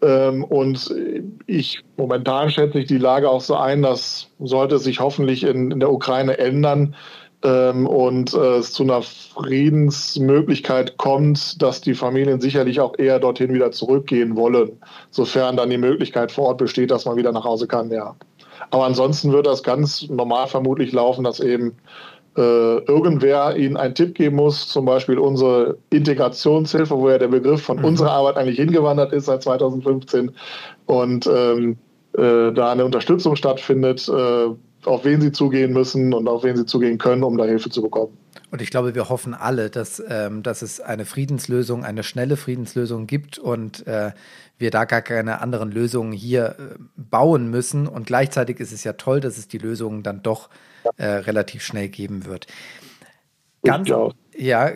Ähm, 0.03 0.44
und 0.44 0.94
ich 1.46 1.83
momentan 1.96 2.51
schätze 2.51 2.79
ich 2.79 2.87
die 2.87 2.99
Lage 2.99 3.29
auch 3.29 3.42
so 3.42 3.57
ein, 3.57 3.83
dass 3.83 4.29
sollte 4.38 4.79
sich 4.79 5.01
hoffentlich 5.01 5.44
in, 5.44 5.70
in 5.70 5.81
der 5.81 5.92
Ukraine 5.92 6.38
ändern, 6.38 6.94
ähm, 7.42 7.87
und 7.87 8.35
äh, 8.35 8.59
es 8.59 8.72
zu 8.72 8.83
einer 8.83 9.03
Friedensmöglichkeit 9.03 10.98
kommt, 10.98 11.61
dass 11.62 11.81
die 11.81 11.94
Familien 11.94 12.40
sicherlich 12.40 12.81
auch 12.81 12.98
eher 12.98 13.18
dorthin 13.18 13.53
wieder 13.53 13.72
zurückgehen 13.72 14.37
wollen, 14.37 14.72
sofern 15.11 15.57
dann 15.57 15.70
die 15.70 15.79
Möglichkeit 15.79 16.33
vor 16.33 16.48
Ort 16.48 16.59
besteht, 16.59 16.90
dass 16.90 17.07
man 17.07 17.16
wieder 17.16 17.33
nach 17.33 17.44
Hause 17.44 17.66
kann, 17.66 17.90
ja. 17.90 18.14
Aber 18.70 18.85
ansonsten 18.85 19.33
wird 19.33 19.46
das 19.46 19.62
ganz 19.62 20.09
normal 20.09 20.46
vermutlich 20.46 20.92
laufen, 20.92 21.24
dass 21.24 21.40
eben 21.40 21.74
äh, 22.37 22.40
irgendwer 22.85 23.57
ihnen 23.57 23.76
einen 23.76 23.94
Tipp 23.94 24.14
geben 24.14 24.37
muss, 24.37 24.68
zum 24.68 24.85
Beispiel 24.85 25.18
unsere 25.18 25.79
Integrationshilfe, 25.90 26.96
wo 26.96 27.09
ja 27.11 27.18
der 27.18 27.29
Begriff 27.29 27.62
von 27.62 27.79
mhm. 27.79 27.85
unserer 27.87 28.12
Arbeit 28.12 28.37
eigentlich 28.37 28.59
hingewandert 28.59 29.12
ist 29.12 29.26
seit 29.26 29.42
2015 29.42 30.31
und 30.87 31.26
ähm, 31.26 31.79
äh, 32.12 32.53
da 32.53 32.72
eine 32.72 32.85
Unterstützung 32.85 33.35
stattfindet, 33.35 34.09
äh, 34.09 34.48
auf 34.85 35.05
wen 35.05 35.21
sie 35.21 35.33
zugehen 35.33 35.73
müssen 35.73 36.12
und 36.14 36.29
auf 36.29 36.43
wen 36.43 36.57
sie 36.57 36.66
zugehen 36.66 36.99
können, 36.99 37.23
um 37.23 37.37
da 37.37 37.45
Hilfe 37.45 37.71
zu 37.71 37.83
bekommen. 37.83 38.16
Und 38.51 38.61
ich 38.62 38.71
glaube, 38.71 38.95
wir 38.95 39.09
hoffen 39.09 39.35
alle, 39.35 39.71
dass, 39.71 40.03
ähm, 40.09 40.43
dass 40.43 40.62
es 40.62 40.81
eine 40.81 41.05
Friedenslösung, 41.05 41.85
eine 41.85 42.03
schnelle 42.03 42.37
Friedenslösung 42.37 43.07
gibt 43.07 43.38
und 43.38 43.87
äh, 43.87 44.11
wir 44.59 44.71
da 44.71 44.85
gar 44.85 45.03
keine 45.03 45.40
anderen 45.40 45.71
Lösungen 45.71 46.12
hier 46.12 46.57
äh, 46.59 46.75
bauen 46.97 47.49
müssen. 47.51 47.87
Und 47.87 48.07
gleichzeitig 48.07 48.59
ist 48.59 48.73
es 48.73 48.83
ja 48.83 48.95
toll, 48.95 49.21
dass 49.21 49.38
es 49.38 49.47
die 49.47 49.59
Lösungen 49.59 50.03
dann 50.03 50.23
doch 50.23 50.49
äh, 50.97 51.07
relativ 51.07 51.62
schnell 51.62 51.88
geben 51.88 52.25
wird. 52.25 52.49
Ganz, 53.62 53.90
ja, 54.37 54.71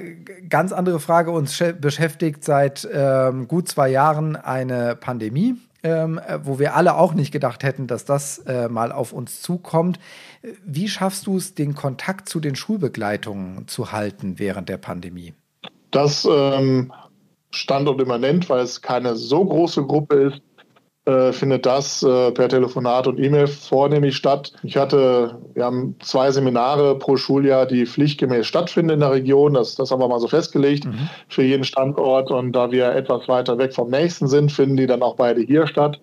ganz 0.48 0.72
andere 0.72 1.00
Frage. 1.00 1.30
Uns 1.30 1.58
beschäftigt 1.80 2.44
seit 2.44 2.86
ähm, 2.92 3.48
gut 3.48 3.68
zwei 3.68 3.88
Jahren 3.88 4.36
eine 4.36 4.94
Pandemie 4.94 5.56
ähm, 5.84 6.18
äh, 6.18 6.40
wo 6.42 6.58
wir 6.58 6.74
alle 6.74 6.96
auch 6.96 7.14
nicht 7.14 7.30
gedacht 7.30 7.62
hätten, 7.62 7.86
dass 7.86 8.04
das 8.04 8.38
äh, 8.38 8.68
mal 8.68 8.90
auf 8.90 9.12
uns 9.12 9.42
zukommt. 9.42 10.00
Wie 10.64 10.88
schaffst 10.88 11.26
du 11.26 11.36
es, 11.36 11.54
den 11.54 11.74
Kontakt 11.74 12.28
zu 12.28 12.40
den 12.40 12.56
Schulbegleitungen 12.56 13.68
zu 13.68 13.92
halten 13.92 14.38
während 14.38 14.68
der 14.68 14.78
Pandemie? 14.78 15.34
Das 15.90 16.26
ähm, 16.28 16.92
stand 17.50 17.88
und 17.88 18.00
immanent, 18.00 18.48
weil 18.48 18.62
es 18.62 18.82
keine 18.82 19.14
so 19.14 19.44
große 19.44 19.84
Gruppe 19.84 20.14
ist. 20.16 20.42
Äh, 21.06 21.32
findet 21.32 21.66
das 21.66 22.02
äh, 22.02 22.32
per 22.32 22.48
Telefonat 22.48 23.06
und 23.06 23.18
E-Mail 23.18 23.46
vornehmlich 23.46 24.16
statt. 24.16 24.52
Ich 24.62 24.76
hatte, 24.76 25.38
wir 25.52 25.64
haben 25.64 25.96
zwei 26.00 26.30
Seminare 26.30 26.98
pro 26.98 27.16
Schuljahr, 27.16 27.66
die 27.66 27.84
pflichtgemäß 27.84 28.46
stattfinden 28.46 28.94
in 28.94 29.00
der 29.00 29.10
Region. 29.10 29.54
Das, 29.54 29.74
das 29.74 29.90
haben 29.90 30.00
wir 30.00 30.08
mal 30.08 30.20
so 30.20 30.28
festgelegt 30.28 30.86
mhm. 30.86 31.10
für 31.28 31.42
jeden 31.42 31.64
Standort. 31.64 32.30
Und 32.30 32.52
da 32.52 32.70
wir 32.70 32.94
etwas 32.94 33.28
weiter 33.28 33.58
weg 33.58 33.74
vom 33.74 33.90
nächsten 33.90 34.28
sind, 34.28 34.50
finden 34.50 34.78
die 34.78 34.86
dann 34.86 35.02
auch 35.02 35.16
beide 35.16 35.42
hier 35.42 35.66
statt. 35.66 36.00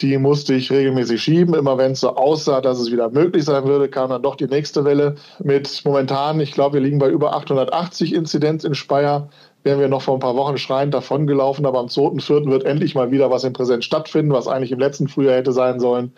Die 0.00 0.18
musste 0.18 0.54
ich 0.54 0.70
regelmäßig 0.72 1.22
schieben. 1.22 1.54
Immer 1.54 1.78
wenn 1.78 1.92
es 1.92 2.00
so 2.00 2.16
aussah, 2.16 2.60
dass 2.60 2.80
es 2.80 2.90
wieder 2.90 3.10
möglich 3.10 3.44
sein 3.44 3.64
würde, 3.64 3.88
kam 3.88 4.10
dann 4.10 4.22
doch 4.22 4.34
die 4.34 4.46
nächste 4.46 4.84
Welle 4.84 5.14
mit 5.42 5.82
momentan, 5.84 6.40
ich 6.40 6.52
glaube, 6.52 6.74
wir 6.74 6.80
liegen 6.80 6.98
bei 6.98 7.08
über 7.08 7.34
880 7.34 8.12
Inzidenz 8.12 8.64
in 8.64 8.74
Speyer 8.74 9.30
wären 9.64 9.80
wir 9.80 9.88
noch 9.88 10.02
vor 10.02 10.14
ein 10.14 10.20
paar 10.20 10.36
Wochen 10.36 10.58
schreiend 10.58 10.94
davongelaufen, 10.94 11.66
aber 11.66 11.80
am 11.80 11.86
2.4. 11.86 12.50
wird 12.50 12.64
endlich 12.64 12.94
mal 12.94 13.10
wieder 13.10 13.30
was 13.30 13.44
in 13.44 13.54
Präsenz 13.54 13.84
stattfinden, 13.84 14.32
was 14.32 14.46
eigentlich 14.46 14.72
im 14.72 14.78
letzten 14.78 15.08
Frühjahr 15.08 15.36
hätte 15.36 15.52
sein 15.52 15.80
sollen, 15.80 16.12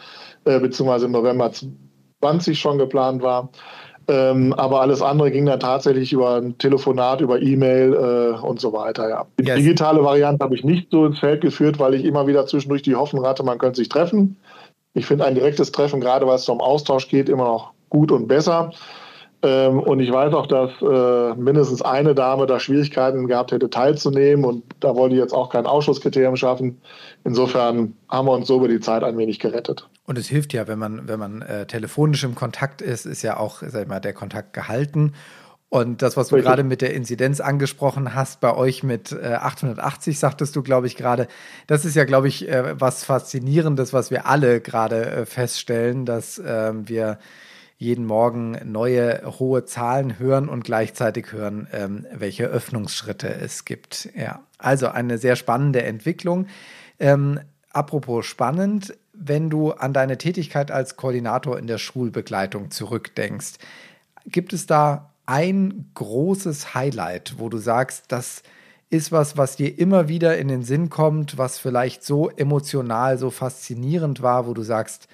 äh, 0.44 0.58
beziehungsweise 0.58 1.06
im 1.06 1.12
November 1.12 1.50
20 2.20 2.58
schon 2.58 2.78
geplant 2.78 3.22
war. 3.22 3.50
Ähm, 4.08 4.52
aber 4.52 4.80
alles 4.82 5.02
andere 5.02 5.32
ging 5.32 5.46
dann 5.46 5.58
tatsächlich 5.58 6.12
über 6.12 6.36
ein 6.36 6.56
Telefonat, 6.58 7.20
über 7.20 7.42
E-Mail 7.42 7.92
äh, 7.94 8.46
und 8.46 8.60
so 8.60 8.72
weiter. 8.72 9.08
Ja. 9.08 9.26
Die 9.40 9.44
yes. 9.44 9.56
digitale 9.56 10.04
Variante 10.04 10.44
habe 10.44 10.54
ich 10.54 10.62
nicht 10.62 10.90
so 10.90 11.06
ins 11.06 11.18
Feld 11.18 11.40
geführt, 11.40 11.78
weil 11.80 11.94
ich 11.94 12.04
immer 12.04 12.26
wieder 12.26 12.46
zwischendurch 12.46 12.82
die 12.82 12.94
Hoffnung 12.94 13.26
hatte, 13.26 13.42
man 13.42 13.58
könnte 13.58 13.78
sich 13.78 13.88
treffen. 13.88 14.36
Ich 14.94 15.06
finde 15.06 15.24
ein 15.24 15.34
direktes 15.34 15.72
Treffen, 15.72 16.00
gerade 16.00 16.26
weil 16.26 16.36
es 16.36 16.48
um 16.48 16.60
Austausch 16.60 17.08
geht, 17.08 17.28
immer 17.28 17.44
noch 17.44 17.72
gut 17.90 18.12
und 18.12 18.28
besser. 18.28 18.72
Ähm, 19.46 19.78
und 19.78 20.00
ich 20.00 20.10
weiß 20.10 20.34
auch, 20.34 20.48
dass 20.48 20.70
äh, 20.82 21.34
mindestens 21.40 21.80
eine 21.80 22.16
Dame 22.16 22.46
da 22.46 22.58
Schwierigkeiten 22.58 23.28
gehabt 23.28 23.52
hätte, 23.52 23.70
teilzunehmen. 23.70 24.44
Und 24.44 24.64
da 24.80 24.96
wollte 24.96 25.14
ich 25.14 25.20
jetzt 25.20 25.32
auch 25.32 25.50
kein 25.50 25.66
Ausschusskriterium 25.66 26.34
schaffen. 26.34 26.80
Insofern 27.22 27.94
haben 28.08 28.26
wir 28.26 28.32
uns 28.32 28.48
so 28.48 28.56
über 28.56 28.66
die 28.66 28.80
Zeit 28.80 29.04
ein 29.04 29.16
wenig 29.16 29.38
gerettet. 29.38 29.88
Und 30.04 30.18
es 30.18 30.26
hilft 30.26 30.52
ja, 30.52 30.66
wenn 30.66 30.80
man, 30.80 31.06
wenn 31.06 31.20
man 31.20 31.42
äh, 31.42 31.66
telefonisch 31.66 32.24
im 32.24 32.34
Kontakt 32.34 32.82
ist, 32.82 33.06
ist 33.06 33.22
ja 33.22 33.36
auch 33.36 33.62
sag 33.64 33.82
ich 33.82 33.88
mal, 33.88 34.00
der 34.00 34.14
Kontakt 34.14 34.52
gehalten. 34.52 35.12
Und 35.68 36.02
das, 36.02 36.16
was 36.16 36.28
du 36.28 36.36
gerade 36.36 36.62
mit 36.62 36.80
der 36.80 36.94
Inzidenz 36.94 37.40
angesprochen 37.40 38.14
hast, 38.14 38.40
bei 38.40 38.54
euch 38.54 38.82
mit 38.82 39.12
äh, 39.12 39.34
880, 39.34 40.18
sagtest 40.18 40.56
du, 40.56 40.62
glaube 40.62 40.86
ich, 40.86 40.96
gerade, 40.96 41.28
das 41.66 41.84
ist 41.84 41.96
ja, 41.96 42.04
glaube 42.04 42.28
ich, 42.28 42.48
äh, 42.48 42.80
was 42.80 43.04
Faszinierendes, 43.04 43.92
was 43.92 44.10
wir 44.10 44.26
alle 44.26 44.60
gerade 44.60 45.06
äh, 45.06 45.26
feststellen, 45.26 46.04
dass 46.04 46.40
ähm, 46.44 46.88
wir 46.88 47.18
jeden 47.78 48.06
Morgen 48.06 48.58
neue 48.64 49.38
hohe 49.38 49.64
Zahlen 49.66 50.18
hören 50.18 50.48
und 50.48 50.64
gleichzeitig 50.64 51.32
hören, 51.32 51.68
ähm, 51.72 52.06
welche 52.12 52.44
Öffnungsschritte 52.46 53.28
es 53.28 53.64
gibt. 53.64 54.08
Ja, 54.16 54.40
also 54.58 54.88
eine 54.88 55.18
sehr 55.18 55.36
spannende 55.36 55.82
Entwicklung. 55.82 56.46
Ähm, 56.98 57.40
apropos 57.70 58.24
spannend, 58.24 58.96
wenn 59.12 59.50
du 59.50 59.72
an 59.72 59.92
deine 59.92 60.16
Tätigkeit 60.16 60.70
als 60.70 60.96
Koordinator 60.96 61.58
in 61.58 61.66
der 61.66 61.78
Schulbegleitung 61.78 62.70
zurückdenkst, 62.70 63.54
gibt 64.24 64.52
es 64.52 64.66
da 64.66 65.12
ein 65.26 65.90
großes 65.94 66.74
Highlight, 66.74 67.34
wo 67.38 67.48
du 67.48 67.58
sagst, 67.58 68.04
das 68.08 68.42
ist 68.88 69.12
was, 69.12 69.36
was 69.36 69.56
dir 69.56 69.78
immer 69.78 70.08
wieder 70.08 70.38
in 70.38 70.48
den 70.48 70.62
Sinn 70.62 70.88
kommt, 70.90 71.36
was 71.36 71.58
vielleicht 71.58 72.04
so 72.04 72.30
emotional, 72.30 73.18
so 73.18 73.30
faszinierend 73.30 74.22
war, 74.22 74.46
wo 74.46 74.54
du 74.54 74.62
sagst, 74.62 75.08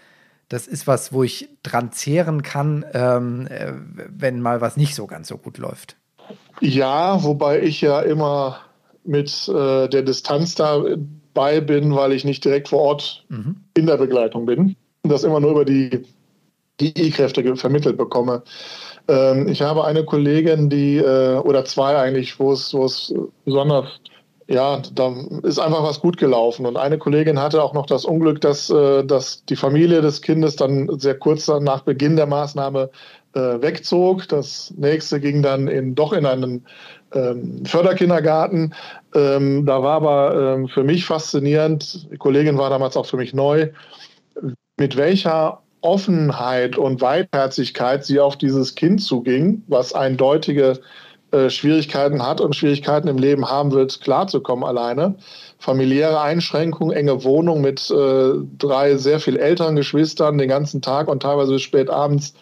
das 0.49 0.67
ist 0.67 0.87
was, 0.87 1.13
wo 1.13 1.23
ich 1.23 1.49
dran 1.63 1.93
zehren 1.93 2.43
kann, 2.43 2.85
ähm, 2.93 3.47
äh, 3.49 3.73
wenn 4.09 4.41
mal 4.41 4.61
was 4.61 4.77
nicht 4.77 4.95
so 4.95 5.07
ganz 5.07 5.29
so 5.29 5.39
gut 5.39 5.59
läuft. 5.59 5.97
Ja, 6.61 7.23
wobei 7.25 7.63
ich 7.63 7.81
ja 7.81 8.01
immer 8.01 8.61
mit 9.05 9.49
äh, 9.49 9.89
der 9.89 10.03
Distanz 10.03 10.55
dabei 10.55 11.61
bin, 11.61 11.95
weil 11.95 12.13
ich 12.13 12.25
nicht 12.25 12.45
direkt 12.45 12.69
vor 12.69 12.81
Ort 12.81 13.25
mhm. 13.29 13.57
in 13.75 13.87
der 13.87 13.97
Begleitung 13.97 14.47
bin 14.47 14.77
und 15.03 15.11
das 15.11 15.25
immer 15.25 15.41
nur 15.41 15.53
über 15.53 15.65
die 15.65 16.05
die 16.81 16.97
E-Kräfte 16.97 17.57
vermittelt 17.57 17.97
bekomme. 17.97 18.43
Ähm, 19.09 19.49
ich 19.49 19.63
habe 19.63 19.85
eine 19.85 20.05
Kollegin, 20.05 20.71
die, 20.71 20.97
äh, 20.97 21.37
oder 21.37 21.65
zwei 21.65 21.97
eigentlich, 21.97 22.39
wo 22.39 22.53
es, 22.53 22.73
wo 22.75 22.85
es 22.85 23.15
besonders 23.45 24.01
ja, 24.49 24.83
da 24.95 25.15
ist 25.43 25.59
einfach 25.59 25.83
was 25.83 26.01
gut 26.01 26.17
gelaufen. 26.17 26.67
Und 26.67 26.77
eine 26.77 26.99
Kollegin 26.99 27.39
hatte 27.39 27.63
auch 27.63 27.75
noch 27.75 27.87
das 27.87 28.05
Unglück, 28.05 28.41
dass, 28.41 28.71
äh, 28.71 29.05
dass 29.05 29.45
die 29.45 29.57
Familie 29.57 30.01
des 30.01 30.23
Kindes 30.23 30.57
dann 30.57 30.89
sehr 30.99 31.19
kurz 31.19 31.49
nach 31.49 31.83
Beginn 31.83 32.17
der 32.17 32.27
Maßnahme 32.27 32.91
äh, 33.35 33.41
wegzog. 33.41 34.29
Das 34.29 34.73
nächste 34.77 35.21
ging 35.21 35.43
dann 35.43 35.69
in, 35.69 35.95
doch 35.95 36.13
in 36.13 36.27
einen 36.27 36.67
ähm, 37.15 37.65
Förderkindergarten. 37.65 38.75
Ähm, 39.15 39.67
da 39.67 39.83
war 39.83 39.97
aber 39.97 40.55
ähm, 40.55 40.69
für 40.69 40.85
mich 40.85 41.05
faszinierend, 41.05 42.11
die 42.11 42.17
Kollegin 42.17 42.59
war 42.59 42.71
damals 42.71 42.97
auch 42.97 43.07
für 43.07 43.17
mich 43.17 43.35
neu, 43.35 43.69
mit 44.77 44.97
welcher 44.97 45.63
Offenheit 45.83 46.79
und 46.79 47.01
Weitherzigkeit 47.01 48.05
sie 48.05 48.21
auf 48.21 48.37
dieses 48.37 48.75
Kind 48.75 49.03
zuging, 49.03 49.63
was 49.67 49.93
eindeutige 49.93 50.81
äh, 51.33 51.51
Schwierigkeiten 51.51 52.25
hat 52.25 52.41
und 52.41 52.55
Schwierigkeiten 52.55 53.09
im 53.09 53.19
Leben 53.19 53.49
haben 53.49 53.73
wird, 53.73 54.01
klarzukommen 54.03 54.65
alleine. 54.65 55.15
Familiäre 55.59 56.21
Einschränkungen, 56.21 56.95
enge 56.95 57.25
Wohnung 57.25 57.61
mit 57.61 57.91
äh, 57.91 58.33
drei 58.59 58.97
sehr 58.97 59.19
viel 59.19 59.37
älteren 59.37 59.75
Geschwistern 59.77 60.39
den 60.39 60.49
ganzen 60.49 60.83
Tag 60.83 61.09
und 61.09 61.23
teilweise 61.23 61.53
bis 61.53 61.63
spät 61.63 61.89
abends 61.89 62.35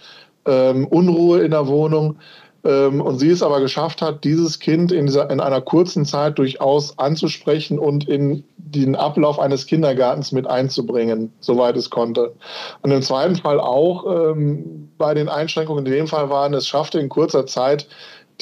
ähm, 0.44 0.86
Unruhe 0.88 1.40
in 1.40 1.52
der 1.52 1.66
Wohnung. 1.68 2.16
Ähm, 2.62 3.00
und 3.00 3.18
sie 3.18 3.30
es 3.30 3.42
aber 3.42 3.60
geschafft 3.60 4.02
hat, 4.02 4.24
dieses 4.24 4.58
Kind 4.58 4.92
in, 4.92 5.06
dieser, 5.06 5.30
in 5.30 5.40
einer 5.40 5.60
kurzen 5.60 6.04
Zeit 6.04 6.38
durchaus 6.38 6.98
anzusprechen 6.98 7.78
und 7.78 8.08
in 8.08 8.44
den 8.58 8.96
Ablauf 8.96 9.38
eines 9.38 9.66
Kindergartens 9.66 10.32
mit 10.32 10.46
einzubringen, 10.46 11.32
soweit 11.40 11.76
es 11.76 11.90
konnte. 11.90 12.34
Und 12.82 12.90
im 12.90 13.02
zweiten 13.02 13.36
Fall 13.36 13.60
auch 13.60 14.32
ähm, 14.32 14.90
bei 14.98 15.14
den 15.14 15.28
Einschränkungen 15.28 15.86
in 15.86 15.92
dem 15.92 16.06
Fall 16.06 16.28
waren, 16.28 16.52
es 16.52 16.66
schaffte 16.66 17.00
in 17.00 17.08
kurzer 17.08 17.46
Zeit 17.46 17.88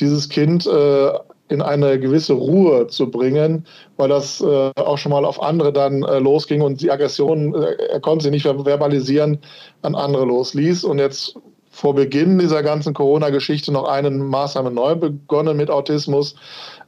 dieses 0.00 0.28
Kind 0.28 0.66
äh, 0.66 1.12
in 1.48 1.62
eine 1.62 1.98
gewisse 1.98 2.34
Ruhe 2.34 2.86
zu 2.88 3.10
bringen, 3.10 3.66
weil 3.96 4.08
das 4.08 4.40
äh, 4.40 4.70
auch 4.76 4.98
schon 4.98 5.12
mal 5.12 5.24
auf 5.24 5.42
andere 5.42 5.72
dann 5.72 6.02
äh, 6.02 6.18
losging 6.18 6.60
und 6.60 6.80
die 6.80 6.90
Aggression, 6.90 7.54
äh, 7.54 7.74
er 7.90 8.00
konnte 8.00 8.24
sie 8.24 8.30
nicht 8.30 8.44
verbalisieren, 8.44 9.38
an 9.82 9.94
andere 9.94 10.24
losließ. 10.26 10.84
Und 10.84 10.98
jetzt 10.98 11.36
vor 11.78 11.94
Beginn 11.94 12.38
dieser 12.38 12.62
ganzen 12.64 12.92
Corona-Geschichte 12.92 13.72
noch 13.72 13.84
eine 13.84 14.10
Maßnahme 14.10 14.70
neu 14.70 14.96
begonnen 14.96 15.56
mit 15.56 15.70
Autismus 15.70 16.34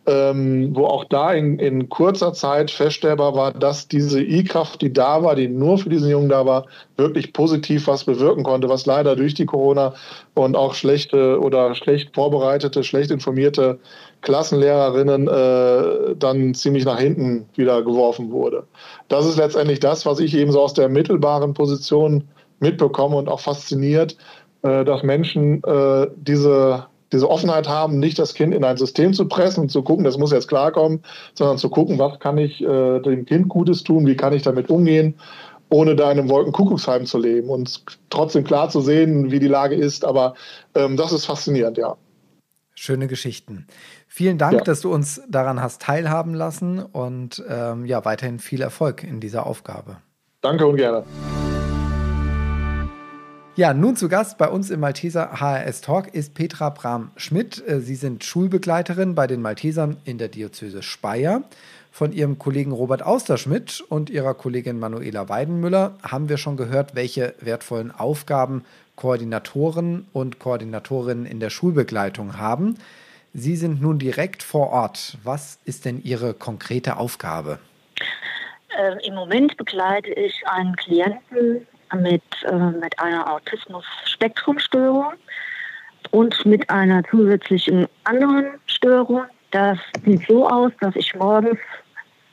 ähm, 0.07 0.75
wo 0.75 0.87
auch 0.87 1.05
da 1.05 1.33
in, 1.33 1.59
in 1.59 1.89
kurzer 1.89 2.33
Zeit 2.33 2.71
feststellbar 2.71 3.35
war, 3.35 3.53
dass 3.53 3.87
diese 3.87 4.23
I-Kraft, 4.23 4.81
die 4.81 4.93
da 4.93 5.23
war, 5.23 5.37
die 5.37 5.47
nur 5.47 5.79
für 5.79 5.91
diesen 5.91 6.11
Jungen 6.11 6.31
da 6.31 6.47
war, 6.47 6.67
wirklich 6.97 7.33
positiv 7.33 7.87
was 7.87 8.05
bewirken 8.05 8.43
konnte, 8.43 8.69
was 8.69 8.87
leider 8.87 9.15
durch 9.15 9.35
die 9.35 9.45
Corona 9.45 9.95
und 10.35 10.57
auch 10.57 10.75
schlechte 10.75 11.39
oder 11.39 11.75
schlecht 11.75 12.15
vorbereitete, 12.15 12.83
schlecht 12.83 13.11
informierte 13.11 13.79
Klassenlehrerinnen 14.23 15.29
äh, 15.29 16.17
dann 16.17 16.55
ziemlich 16.55 16.85
nach 16.85 16.99
hinten 16.99 17.47
wieder 17.55 17.83
geworfen 17.83 18.31
wurde. 18.31 18.65
Das 19.09 19.27
ist 19.27 19.37
letztendlich 19.37 19.81
das, 19.81 20.07
was 20.07 20.19
ich 20.19 20.35
eben 20.35 20.51
so 20.51 20.61
aus 20.61 20.75
der 20.75 20.89
mittelbaren 20.89 21.53
Position 21.53 22.25
mitbekomme 22.59 23.17
und 23.17 23.29
auch 23.29 23.41
fasziniert, 23.41 24.17
dass 24.63 25.03
Menschen 25.03 25.63
äh, 25.65 26.07
diese 26.17 26.87
diese 27.13 27.29
Offenheit 27.29 27.69
haben, 27.69 27.99
nicht 27.99 28.19
das 28.19 28.35
Kind 28.35 28.55
in 28.55 28.65
ein 28.65 28.77
System 28.77 29.13
zu 29.13 29.27
pressen 29.27 29.63
und 29.63 29.69
zu 29.71 29.83
gucken, 29.83 30.05
das 30.05 30.19
muss 30.19 30.33
jetzt 30.33 30.49
klarkommen, 30.49 31.03
sondern 31.35 31.59
zu 31.59 31.69
gucken, 31.69 31.99
was 31.99 32.19
kann 32.21 32.39
ich 32.39 32.63
äh, 32.63 33.01
dem 33.01 33.27
Kind 33.27 33.49
Gutes 33.49 33.83
tun, 33.83 34.07
wie 34.07 34.17
kann 34.17 34.33
ich 34.33 34.43
damit 34.43 34.71
umgehen, 34.71 35.15
ohne 35.71 35.97
da 35.97 36.11
in 36.11 36.19
einem 36.19 36.29
Wolkenkuckucksheim 36.29 37.07
zu 37.07 37.19
leben 37.19 37.49
und 37.49 37.85
trotzdem 38.11 38.45
klar 38.45 38.69
zu 38.69 38.81
sehen, 38.81 39.31
wie 39.31 39.39
die 39.39 39.49
Lage 39.49 39.75
ist. 39.75 40.05
Aber 40.05 40.35
ähm, 40.75 40.97
das 40.97 41.13
ist 41.13 41.27
faszinierend, 41.27 41.79
ja. 41.79 41.97
Schöne 42.75 43.09
Geschichten. 43.09 43.67
Vielen 44.07 44.39
Dank, 44.39 44.55
ja. 44.55 44.61
dass 44.65 44.81
du 44.81 44.93
uns 44.93 45.21
daran 45.29 45.61
hast 45.61 45.83
teilhaben 45.83 46.35
lassen 46.35 46.81
und 46.81 47.43
ähm, 47.49 47.85
ja, 47.87 48.05
weiterhin 48.05 48.39
viel 48.39 48.63
Erfolg 48.63 49.05
in 49.05 49.21
dieser 49.21 49.47
Aufgabe. 49.47 49.99
Danke 50.41 50.67
und 50.67 50.77
gerne. 50.77 51.05
Ja, 53.61 53.75
nun 53.75 53.95
zu 53.95 54.09
Gast 54.09 54.39
bei 54.39 54.49
uns 54.49 54.71
im 54.71 54.81
Malteser 54.81 55.39
HRS 55.39 55.83
Talk 55.83 56.15
ist 56.15 56.33
Petra 56.33 56.71
Bram-Schmidt. 56.71 57.63
Äh, 57.69 57.81
Sie 57.81 57.95
sind 57.95 58.25
Schulbegleiterin 58.25 59.15
bei 59.15 59.27
den 59.27 59.43
Maltesern 59.43 59.99
in 60.07 60.17
der 60.17 60.29
Diözese 60.29 60.83
Speyer. 60.83 61.43
Von 61.93 62.15
ihrem 62.15 62.39
Kollegen 62.39 62.73
Robert 62.73 63.03
Austerschmidt 63.03 63.83
und 63.87 64.09
ihrer 64.09 64.33
Kollegin 64.33 64.79
Manuela 64.79 65.29
Weidenmüller 65.29 65.99
haben 66.03 66.31
wir 66.31 66.39
schon 66.39 66.57
gehört, 66.57 66.95
welche 66.95 67.35
wertvollen 67.39 67.91
Aufgaben 67.91 68.65
Koordinatoren 68.97 70.07
und 70.15 70.39
Koordinatorinnen 70.39 71.27
in 71.27 71.39
der 71.39 71.51
Schulbegleitung 71.51 72.39
haben. 72.39 72.79
Sie 73.35 73.57
sind 73.57 73.83
nun 73.83 73.99
direkt 73.99 74.43
vor 74.43 74.71
Ort. 74.71 75.19
Was 75.23 75.59
ist 75.67 75.85
denn 75.85 76.03
Ihre 76.03 76.33
konkrete 76.33 76.97
Aufgabe? 76.97 77.59
Äh, 78.71 79.07
Im 79.07 79.15
Moment 79.15 79.59
begleite 79.59 80.15
ich 80.15 80.47
einen 80.47 80.77
Klienten 80.77 81.67
mit, 81.97 82.23
äh, 82.45 82.55
mit 82.55 82.99
einer 82.99 83.31
Autismus-Spektrumstörung 83.33 85.13
und 86.11 86.47
mit 86.47 86.69
einer 86.71 87.05
zusätzlichen 87.05 87.87
anderen 88.05 88.61
Störung. 88.67 89.25
Das 89.51 89.79
sieht 90.05 90.27
so 90.27 90.49
aus, 90.49 90.73
dass 90.81 90.97
ich 90.97 91.15
morgens 91.15 91.59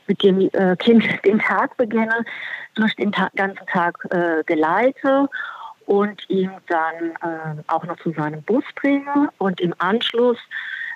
mit 0.07 0.23
dem 0.23 0.49
äh, 0.53 0.75
Kind 0.77 1.03
den 1.25 1.39
Tag 1.39 1.75
beginne, 1.77 2.25
durch 2.75 2.95
den 2.95 3.11
Ta 3.11 3.29
ganzen 3.35 3.65
Tag 3.67 3.97
äh, 4.11 4.43
geleite 4.45 5.27
und 5.85 6.29
ihn 6.29 6.51
dann 6.67 7.11
äh, 7.21 7.63
auch 7.67 7.83
noch 7.85 7.97
zu 7.97 8.11
seinem 8.11 8.41
Bus 8.43 8.63
bringe 8.75 9.29
und 9.37 9.59
im 9.61 9.73
Anschluss 9.79 10.37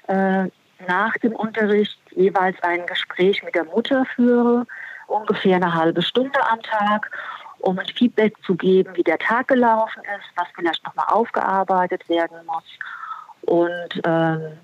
äh, 0.08 0.46
nach 0.88 1.14
dem 1.22 1.34
Unterricht 1.34 1.98
jeweils 2.12 2.62
ein 2.64 2.86
Gespräch 2.86 3.44
mit 3.44 3.56
der 3.56 3.66
Mutter 3.66 4.06
führe, 4.16 4.66
ungefähr 5.08 5.56
eine 5.58 5.74
halbe 5.74 6.02
Stunde 6.02 6.40
am 6.50 6.62
Tag, 6.62 7.12
um 7.62 7.80
ein 7.80 7.88
Feedback 7.88 8.36
zu 8.46 8.56
geben, 8.56 8.96
wie 8.96 9.04
der 9.04 9.18
Tag 9.18 9.48
gelaufen 9.48 10.02
ist, 10.18 10.28
was 10.36 10.48
vielleicht 10.56 10.84
nochmal 10.86 11.08
aufgearbeitet 11.10 12.08
werden 12.10 12.38
muss 12.46 12.64
und 13.42 14.02
ähm, 14.06 14.58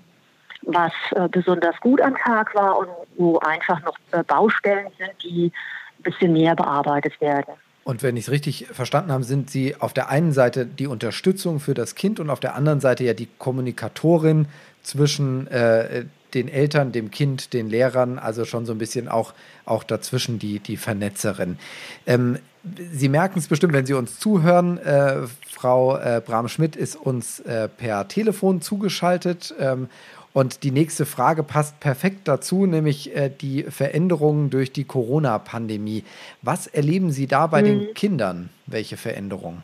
was 0.62 0.92
äh, 1.12 1.28
besonders 1.28 1.78
gut 1.80 2.00
am 2.00 2.16
Tag 2.16 2.54
war 2.54 2.78
und 2.78 2.88
wo 3.16 3.38
einfach 3.38 3.80
noch 3.82 3.96
äh, 4.12 4.22
Baustellen 4.24 4.88
sind, 4.98 5.12
die 5.22 5.52
ein 5.98 6.02
bisschen 6.02 6.32
mehr 6.32 6.54
bearbeitet 6.54 7.20
werden. 7.20 7.54
Und 7.84 8.02
wenn 8.02 8.18
ich 8.18 8.24
es 8.24 8.30
richtig 8.30 8.66
verstanden 8.66 9.12
habe, 9.12 9.24
sind 9.24 9.48
Sie 9.48 9.74
auf 9.76 9.94
der 9.94 10.10
einen 10.10 10.32
Seite 10.32 10.66
die 10.66 10.86
Unterstützung 10.86 11.58
für 11.58 11.72
das 11.72 11.94
Kind 11.94 12.20
und 12.20 12.28
auf 12.28 12.40
der 12.40 12.54
anderen 12.54 12.80
Seite 12.80 13.04
ja 13.04 13.14
die 13.14 13.28
Kommunikatorin 13.38 14.46
zwischen 14.82 15.46
äh, 15.46 16.04
den 16.34 16.48
Eltern, 16.48 16.92
dem 16.92 17.10
Kind, 17.10 17.52
den 17.52 17.68
Lehrern, 17.68 18.18
also 18.18 18.44
schon 18.44 18.66
so 18.66 18.72
ein 18.72 18.78
bisschen 18.78 19.08
auch, 19.08 19.34
auch 19.64 19.84
dazwischen 19.84 20.38
die, 20.38 20.60
die 20.60 20.76
Vernetzerin. 20.76 21.58
Ähm, 22.06 22.38
Sie 22.92 23.08
merken 23.08 23.38
es 23.38 23.46
bestimmt, 23.46 23.72
wenn 23.72 23.86
Sie 23.86 23.94
uns 23.94 24.18
zuhören. 24.18 24.78
Äh, 24.78 25.26
Frau 25.50 25.96
äh, 25.96 26.20
Bram-Schmidt 26.24 26.76
ist 26.76 26.96
uns 26.96 27.40
äh, 27.40 27.68
per 27.68 28.08
Telefon 28.08 28.60
zugeschaltet. 28.60 29.54
Ähm, 29.58 29.88
und 30.34 30.62
die 30.62 30.70
nächste 30.70 31.06
Frage 31.06 31.42
passt 31.42 31.80
perfekt 31.80 32.28
dazu, 32.28 32.66
nämlich 32.66 33.16
äh, 33.16 33.30
die 33.30 33.62
Veränderungen 33.64 34.50
durch 34.50 34.72
die 34.72 34.84
Corona-Pandemie. 34.84 36.04
Was 36.42 36.66
erleben 36.66 37.10
Sie 37.10 37.26
da 37.26 37.46
bei 37.46 37.62
mhm. 37.62 37.66
den 37.66 37.94
Kindern? 37.94 38.50
Welche 38.66 38.96
Veränderungen? 38.96 39.62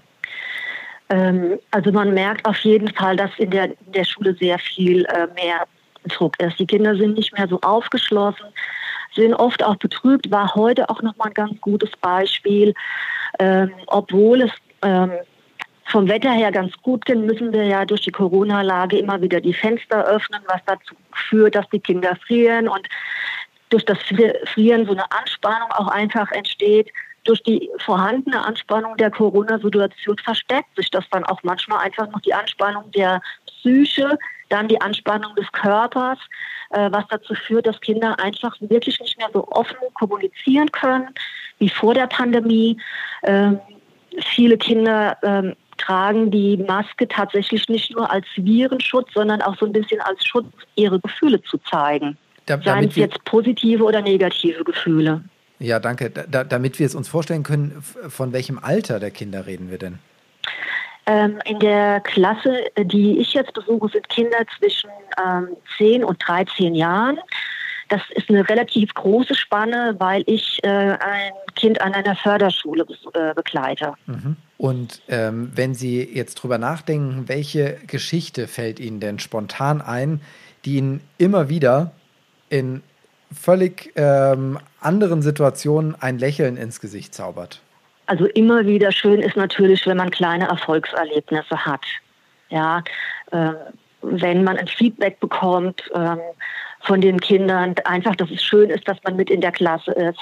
Ähm, 1.11 1.59
also 1.71 1.93
man 1.93 2.15
merkt 2.15 2.47
auf 2.47 2.57
jeden 2.59 2.93
Fall, 2.95 3.17
dass 3.17 3.31
in 3.39 3.51
der, 3.51 3.67
in 3.67 3.93
der 3.93 4.05
Schule 4.05 4.35
sehr 4.35 4.59
viel 4.59 5.05
äh, 5.05 5.27
mehr 5.35 5.67
Druck 6.09 6.41
ist. 6.41 6.59
Die 6.59 6.67
Kinder 6.67 6.97
sind 6.97 7.17
nicht 7.17 7.37
mehr 7.37 7.49
so 7.49 7.61
aufgeschlossen, 7.61 8.47
sind 9.15 9.35
oft 9.35 9.63
auch 9.63 9.77
betrübt. 9.77 10.31
War 10.31 10.55
heute 10.55 10.89
auch 10.89 11.03
nochmal 11.03 11.29
ein 11.29 11.35
ganz 11.35 11.61
gutes 11.61 11.91
Beispiel. 12.01 12.75
Ähm, 13.39 13.73
obwohl 13.87 14.43
es 14.43 14.53
ähm, 14.83 15.13
vom 15.87 16.09
Wetter 16.09 16.33
her 16.33 16.51
ganz 16.53 16.73
gut 16.83 17.05
geht, 17.05 17.19
müssen 17.19 17.53
wir 17.53 17.65
ja 17.65 17.85
durch 17.85 18.03
die 18.03 18.13
Corona-Lage 18.13 18.99
immer 18.99 19.21
wieder 19.21 19.41
die 19.41 19.53
Fenster 19.53 20.05
öffnen, 20.07 20.41
was 20.47 20.61
dazu 20.67 20.95
führt, 21.13 21.55
dass 21.55 21.69
die 21.71 21.81
Kinder 21.81 22.17
frieren 22.27 22.69
und 22.69 22.89
durch 23.71 23.85
das 23.85 23.99
Frieren 24.53 24.87
so 24.87 24.93
eine 24.93 25.11
Anspannung 25.11 25.71
auch 25.73 25.89
einfach 25.89 26.31
entsteht. 26.33 26.91
Durch 27.25 27.43
die 27.43 27.71
vorhandene 27.79 28.45
Anspannung 28.45 28.97
der 28.97 29.11
Corona-Situation 29.11 30.19
verstärkt 30.19 30.77
sich 30.77 30.91
das 30.91 31.05
dann 31.11 31.25
auch 31.25 31.43
manchmal 31.43 31.79
einfach 31.81 32.09
noch 32.11 32.21
die 32.21 32.35
Anspannung 32.35 32.91
der 32.93 33.21
Psyche, 33.47 34.19
dann 34.55 34.69
die 34.69 34.81
Anspannung 34.81 35.35
des 35.35 35.51
Körpers, 35.51 36.19
äh, 36.71 36.91
was 36.93 37.05
dazu 37.09 37.35
führt, 37.35 37.67
dass 37.67 37.81
Kinder 37.81 38.19
einfach 38.21 38.57
wirklich 38.61 39.01
nicht 39.01 39.19
mehr 39.19 39.29
so 39.33 39.47
offen 39.49 39.77
kommunizieren 39.95 40.71
können 40.71 41.09
wie 41.59 41.69
vor 41.69 41.93
der 41.95 42.07
Pandemie. 42.07 42.77
Ähm, 43.25 43.59
viele 44.35 44.57
Kinder 44.57 45.17
ähm, 45.23 45.55
tragen 45.77 46.31
die 46.31 46.57
Maske 46.57 47.09
tatsächlich 47.09 47.69
nicht 47.69 47.91
nur 47.97 48.09
als 48.11 48.27
Virenschutz, 48.37 49.09
sondern 49.13 49.43
auch 49.43 49.57
so 49.59 49.67
ein 49.67 49.73
bisschen 49.73 50.01
als 50.03 50.25
Schutz, 50.25 50.47
ihre 50.77 51.01
Gefühle 51.01 51.43
zu 51.43 51.59
zeigen. 51.59 52.17
Da, 52.47 52.61
Seien 52.63 52.89
es 52.89 52.97
jetzt 52.97 53.25
positive 53.25 53.83
oder 53.83 54.03
negative 54.03 54.63
Gefühle. 54.63 55.23
Ja, 55.59 55.81
danke. 55.81 56.11
Da, 56.11 56.45
damit 56.45 56.79
wir 56.79 56.87
es 56.87 56.95
uns 56.95 57.09
vorstellen 57.09 57.43
können, 57.43 57.83
von 58.09 58.33
welchem 58.33 58.59
Alter 58.59 59.01
der 59.01 59.11
Kinder 59.11 59.47
reden 59.47 59.71
wir 59.71 59.79
denn? 59.79 59.99
Ähm, 61.07 61.39
in 61.45 61.59
der 61.59 62.01
Klasse, 62.01 62.65
die 62.79 63.19
ich 63.19 63.35
jetzt 63.35 63.53
besuche, 63.53 63.89
sind 63.89 64.09
Kinder 64.09 64.39
zwischen 64.59 64.91
ähm, 65.23 65.49
10 65.77 66.05
und 66.05 66.19
13 66.27 66.75
Jahren. 66.75 67.19
Das 67.91 68.01
ist 68.15 68.31
eine 68.31 68.49
relativ 68.49 68.95
große 68.95 69.35
Spanne, 69.35 69.95
weil 69.99 70.23
ich 70.27 70.59
äh, 70.63 70.69
ein 70.69 71.33
Kind 71.55 71.81
an 71.83 71.93
einer 71.93 72.17
Förderschule 72.17 72.87
äh, 73.13 73.35
begleite. 73.35 73.95
Mhm. 74.07 74.37
Und 74.57 75.03
ähm, 75.09 75.53
wenn 75.55 75.75
Sie 75.75 76.03
jetzt 76.03 76.37
drüber 76.37 76.57
nachdenken, 76.57 77.29
welche 77.29 77.77
Geschichte 77.87 78.49
fällt 78.49 78.81
Ihnen 78.81 79.01
denn 79.01 79.19
spontan 79.19 79.83
ein, 79.83 80.23
die 80.65 80.77
Ihnen 80.77 81.01
immer 81.19 81.51
wieder 81.51 81.93
in 82.49 82.83
völlig 83.33 83.93
ähm, 83.97 84.59
anderen 84.81 85.21
Situationen 85.21 85.95
ein 86.01 86.19
Lächeln 86.19 86.57
ins 86.57 86.81
Gesicht 86.81 87.15
zaubert? 87.15 87.61
Also 88.07 88.27
immer 88.27 88.67
wieder 88.67 88.93
schön 88.93 89.21
ist 89.21 89.37
natürlich, 89.37 89.87
wenn 89.87 89.97
man 89.97 90.11
kleine 90.11 90.49
Erfolgserlebnisse 90.49 91.65
hat. 91.65 91.85
Ja, 92.51 92.83
äh, 93.31 93.53
wenn 94.03 94.45
man 94.45 94.59
ein 94.59 94.69
Feedback 94.69 95.19
bekommt 95.21 95.91
äh, 95.95 96.17
von 96.81 97.01
den 97.01 97.21
Kindern, 97.21 97.75
einfach, 97.85 98.15
dass 98.17 98.31
es 98.31 98.43
schön 98.43 98.71
ist, 98.71 98.87
dass 98.87 98.99
man 99.05 99.17
mit 99.17 99.31
in 99.31 99.41
der 99.41 99.53
Klasse 99.53 99.93
ist, 99.93 100.21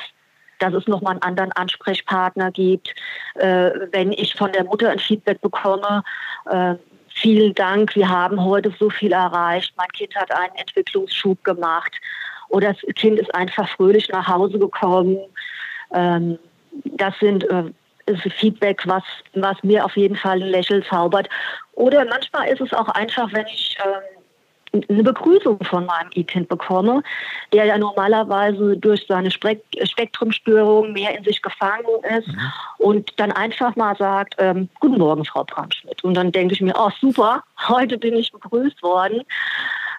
dass 0.61 0.73
es 0.75 0.87
nochmal 0.87 1.14
einen 1.14 1.23
anderen 1.23 1.53
Ansprechpartner 1.53 2.53
gibt. 2.53 2.95
Äh, 3.35 3.71
wenn 3.90 4.12
ich 4.12 4.35
von 4.35 4.53
der 4.53 4.64
Mutter 4.64 4.90
ein 4.90 5.01
Feedback 5.01 5.40
bekomme, 5.40 6.05
äh, 6.49 6.77
vielen 7.09 7.55
Dank, 7.55 7.97
wir 7.97 8.09
haben 8.09 8.42
heute 8.42 8.73
so 8.79 8.88
viel 8.88 9.12
erreicht, 9.12 9.75
mein 9.77 9.88
Kind 9.88 10.14
hat 10.14 10.33
einen 10.33 10.55
Entwicklungsschub 10.55 11.42
gemacht 11.42 11.92
oder 12.49 12.73
das 12.73 12.95
Kind 12.95 13.18
ist 13.18 13.35
einfach 13.35 13.68
fröhlich 13.68 14.09
nach 14.09 14.29
Hause 14.29 14.59
gekommen. 14.59 15.18
Ähm, 15.92 16.38
das 16.85 17.14
sind 17.20 17.44
äh, 17.50 17.64
Feedback, 18.38 18.82
was, 18.87 19.04
was 19.35 19.56
mir 19.62 19.85
auf 19.85 19.96
jeden 19.96 20.16
Fall 20.16 20.42
ein 20.42 20.48
Lächeln 20.48 20.82
zaubert. 20.85 21.28
Oder 21.74 22.04
manchmal 22.04 22.48
ist 22.48 22.61
es 22.61 22.72
auch 22.72 22.88
einfach, 22.88 23.32
wenn 23.32 23.46
ich 23.46 23.76
ähm, 23.85 24.82
eine 24.88 25.02
Begrüßung 25.02 25.62
von 25.64 25.85
meinem 25.87 26.11
E-Kind 26.14 26.48
bekomme, 26.48 27.02
der 27.52 27.66
ja 27.66 27.78
normalerweise 27.78 28.76
durch 28.76 29.04
seine 29.06 29.30
Spektrumstörung 29.30 30.92
mehr 30.92 31.16
in 31.16 31.24
sich 31.24 31.42
gefangen 31.42 31.85
ist 32.16 32.28
mhm. 32.28 32.52
und 32.78 33.12
dann 33.18 33.32
einfach 33.32 33.76
mal 33.76 33.96
sagt, 33.96 34.35
ähm, 34.38 34.68
guten 34.80 34.98
Morgen, 34.98 35.24
Frau 35.24 35.44
Bramschmidt. 35.44 36.02
Und 36.04 36.14
dann 36.14 36.32
denke 36.32 36.54
ich 36.54 36.61
mir, 36.61 36.74
oh 36.76 36.90
super, 37.00 37.42
heute 37.68 37.98
bin 37.98 38.14
ich 38.14 38.32
begrüßt 38.32 38.82
worden. 38.82 39.22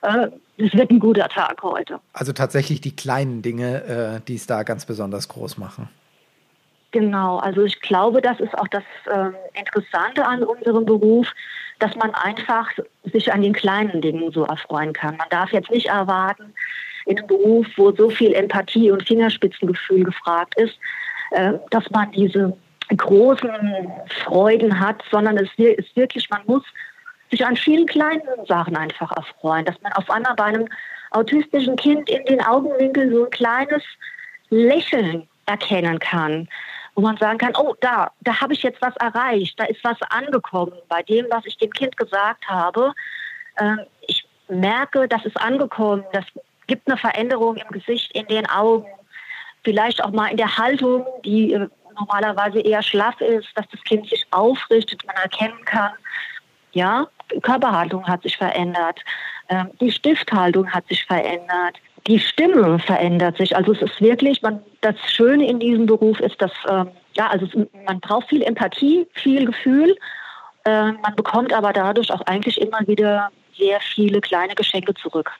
Äh, 0.01 0.27
es 0.57 0.73
wird 0.73 0.91
ein 0.91 0.99
guter 0.99 1.29
Tag 1.29 1.61
heute. 1.63 1.99
Also 2.13 2.33
tatsächlich 2.33 2.81
die 2.81 2.95
kleinen 2.95 3.41
Dinge, 3.41 3.83
äh, 3.83 4.21
die 4.27 4.35
es 4.35 4.47
da 4.47 4.63
ganz 4.63 4.85
besonders 4.85 5.27
groß 5.29 5.57
machen. 5.57 5.89
Genau, 6.93 7.37
also 7.37 7.63
ich 7.63 7.81
glaube, 7.81 8.21
das 8.21 8.39
ist 8.39 8.55
auch 8.55 8.67
das 8.67 8.83
äh, 9.07 9.31
Interessante 9.59 10.23
an 10.23 10.43
unserem 10.43 10.85
Beruf, 10.85 11.27
dass 11.79 11.95
man 11.95 12.13
einfach 12.13 12.69
sich 13.11 13.33
an 13.33 13.41
den 13.41 13.53
kleinen 13.53 13.99
Dingen 13.99 14.31
so 14.31 14.43
erfreuen 14.43 14.93
kann. 14.93 15.17
Man 15.17 15.27
darf 15.31 15.51
jetzt 15.51 15.71
nicht 15.71 15.87
erwarten, 15.87 16.53
in 17.07 17.17
einem 17.17 17.25
Beruf, 17.25 17.65
wo 17.77 17.91
so 17.91 18.11
viel 18.11 18.33
Empathie 18.35 18.91
und 18.91 19.07
Fingerspitzengefühl 19.07 20.03
gefragt 20.03 20.53
ist, 20.57 20.77
äh, 21.31 21.53
dass 21.71 21.89
man 21.89 22.11
diese 22.11 22.55
großen 22.95 23.91
Freuden 24.23 24.79
hat, 24.79 25.03
sondern 25.09 25.37
es 25.37 25.49
ist 25.57 25.95
wirklich, 25.95 26.29
man 26.29 26.41
muss 26.45 26.63
sich 27.31 27.43
an 27.43 27.55
vielen 27.55 27.87
kleinen 27.87 28.21
Sachen 28.47 28.77
einfach 28.77 29.11
erfreuen, 29.17 29.65
dass 29.65 29.81
man 29.81 29.93
auf 29.93 30.07
einmal 30.11 30.35
bei 30.35 30.43
einem 30.43 30.67
autistischen 31.09 31.75
Kind 31.75 32.07
in 32.07 32.23
den 32.25 32.45
Augenwinkeln 32.45 33.11
so 33.11 33.23
ein 33.25 33.31
kleines 33.31 33.81
Lächeln 34.51 35.27
erkennen 35.47 35.97
kann 35.97 36.47
wo 36.95 37.01
man 37.01 37.17
sagen 37.17 37.37
kann, 37.37 37.55
oh, 37.55 37.75
da, 37.81 38.11
da 38.21 38.39
habe 38.39 38.53
ich 38.53 38.63
jetzt 38.63 38.81
was 38.81 38.95
erreicht, 38.97 39.59
da 39.59 39.65
ist 39.65 39.83
was 39.83 39.97
angekommen 40.09 40.73
bei 40.89 41.01
dem, 41.03 41.25
was 41.29 41.45
ich 41.45 41.57
dem 41.57 41.71
Kind 41.71 41.97
gesagt 41.97 42.47
habe. 42.47 42.93
Ähm, 43.57 43.79
ich 44.07 44.25
merke, 44.47 45.07
das 45.07 45.25
ist 45.25 45.39
angekommen, 45.39 46.03
das 46.13 46.25
gibt 46.67 46.87
eine 46.87 46.97
Veränderung 46.97 47.55
im 47.55 47.67
Gesicht, 47.69 48.11
in 48.15 48.27
den 48.27 48.47
Augen, 48.49 48.87
vielleicht 49.63 50.03
auch 50.03 50.11
mal 50.11 50.27
in 50.27 50.37
der 50.37 50.57
Haltung, 50.57 51.05
die 51.25 51.53
äh, 51.53 51.67
normalerweise 51.95 52.59
eher 52.59 52.81
schlaff 52.81 53.19
ist, 53.21 53.47
dass 53.55 53.67
das 53.69 53.81
Kind 53.83 54.09
sich 54.09 54.25
aufrichtet, 54.31 55.05
man 55.05 55.15
erkennen 55.15 55.63
kann, 55.65 55.91
ja, 56.71 57.07
Körperhaltung 57.41 58.05
hat 58.07 58.23
sich 58.23 58.37
verändert, 58.37 58.99
ähm, 59.49 59.69
die 59.79 59.91
Stifthaltung 59.91 60.71
hat 60.71 60.87
sich 60.87 61.05
verändert 61.05 61.79
die 62.07 62.19
Stimme 62.19 62.79
verändert 62.79 63.37
sich. 63.37 63.55
Also 63.55 63.71
es 63.71 63.81
ist 63.81 64.01
wirklich, 64.01 64.41
man, 64.41 64.61
das 64.81 64.95
Schöne 65.07 65.47
in 65.47 65.59
diesem 65.59 65.85
Beruf 65.85 66.19
ist, 66.19 66.41
dass 66.41 66.51
ähm, 66.69 66.89
ja, 67.15 67.27
also 67.27 67.45
es, 67.45 67.53
man 67.85 67.99
braucht 67.99 68.29
viel 68.29 68.41
Empathie, 68.41 69.07
viel 69.13 69.45
Gefühl. 69.45 69.95
Äh, 70.65 70.91
man 70.93 71.15
bekommt 71.15 71.53
aber 71.53 71.73
dadurch 71.73 72.11
auch 72.11 72.21
eigentlich 72.21 72.59
immer 72.59 72.79
wieder 72.87 73.29
sehr 73.57 73.79
viele 73.79 74.19
kleine 74.21 74.55
Geschenke 74.55 74.93
zurück. 74.95 75.31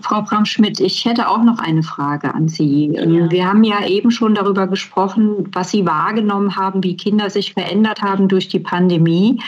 Frau 0.00 0.22
Bram-Schmidt, 0.22 0.80
ich 0.80 1.04
hätte 1.04 1.28
auch 1.28 1.42
noch 1.42 1.58
eine 1.58 1.82
Frage 1.82 2.32
an 2.34 2.48
Sie. 2.48 2.92
Ja. 2.94 3.30
Wir 3.30 3.46
haben 3.46 3.64
ja 3.64 3.84
eben 3.86 4.10
schon 4.10 4.34
darüber 4.34 4.66
gesprochen, 4.66 5.48
was 5.52 5.70
Sie 5.70 5.84
wahrgenommen 5.86 6.56
haben, 6.56 6.82
wie 6.84 6.96
Kinder 6.96 7.30
sich 7.30 7.52
verändert 7.54 8.02
haben 8.02 8.28
durch 8.28 8.48
die 8.48 8.60
Pandemie. 8.60 9.40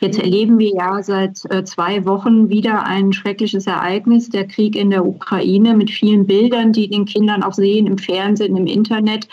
Jetzt 0.00 0.18
erleben 0.18 0.58
wir 0.58 0.74
ja 0.74 1.02
seit 1.02 1.50
äh, 1.50 1.64
zwei 1.64 2.04
Wochen 2.04 2.50
wieder 2.50 2.84
ein 2.84 3.12
schreckliches 3.12 3.66
Ereignis, 3.66 4.28
der 4.28 4.46
Krieg 4.46 4.76
in 4.76 4.90
der 4.90 5.06
Ukraine 5.06 5.74
mit 5.74 5.90
vielen 5.90 6.26
Bildern, 6.26 6.72
die 6.72 6.88
den 6.88 7.06
Kindern 7.06 7.42
auch 7.42 7.54
sehen 7.54 7.86
im 7.86 7.96
Fernsehen, 7.96 8.56
im 8.56 8.66
Internet. 8.66 9.28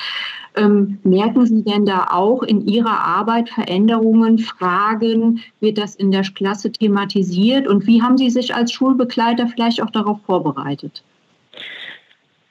Ähm, 0.58 1.00
merken 1.04 1.46
Sie 1.46 1.64
denn 1.64 1.86
da 1.86 2.08
auch 2.12 2.44
in 2.44 2.68
Ihrer 2.68 3.00
Arbeit 3.00 3.50
Veränderungen, 3.50 4.38
Fragen? 4.38 5.42
Wird 5.62 5.78
das 5.78 5.96
in 5.96 6.12
der 6.12 6.24
Klasse 6.24 6.72
thematisiert? 6.72 7.68
Und 7.68 7.88
wie 7.88 8.02
haben 8.02 8.18
Sie 8.18 8.30
sich 8.30 8.54
als 8.54 8.72
Schulbegleiter 8.72 9.48
vielleicht 9.48 9.82
auch 9.82 9.92
darauf 9.92 10.20
vorbereitet? 10.26 11.04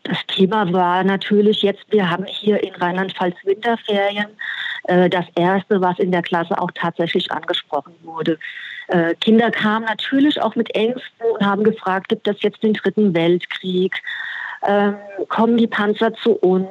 Das 0.04 0.18
Thema 0.28 0.72
war 0.72 1.04
natürlich 1.04 1.62
jetzt, 1.62 1.84
wir 1.90 2.08
haben 2.10 2.24
hier 2.24 2.62
in 2.64 2.74
Rheinland-Pfalz 2.74 3.36
Winterferien. 3.44 4.28
Äh, 4.84 5.10
das 5.10 5.26
Erste, 5.34 5.80
was 5.80 5.98
in 5.98 6.10
der 6.10 6.22
Klasse 6.22 6.58
auch 6.58 6.70
tatsächlich 6.74 7.30
angesprochen 7.30 7.92
wurde. 8.02 8.38
Äh, 8.88 9.14
Kinder 9.16 9.50
kamen 9.50 9.84
natürlich 9.84 10.40
auch 10.40 10.56
mit 10.56 10.74
Ängsten 10.74 11.26
und 11.34 11.44
haben 11.44 11.64
gefragt, 11.64 12.08
gibt 12.08 12.26
es 12.26 12.40
jetzt 12.40 12.62
den 12.62 12.74
Dritten 12.74 13.14
Weltkrieg? 13.14 14.02
Ähm, 14.62 14.96
kommen 15.28 15.56
die 15.56 15.66
Panzer 15.66 16.14
zu 16.14 16.32
uns? 16.32 16.68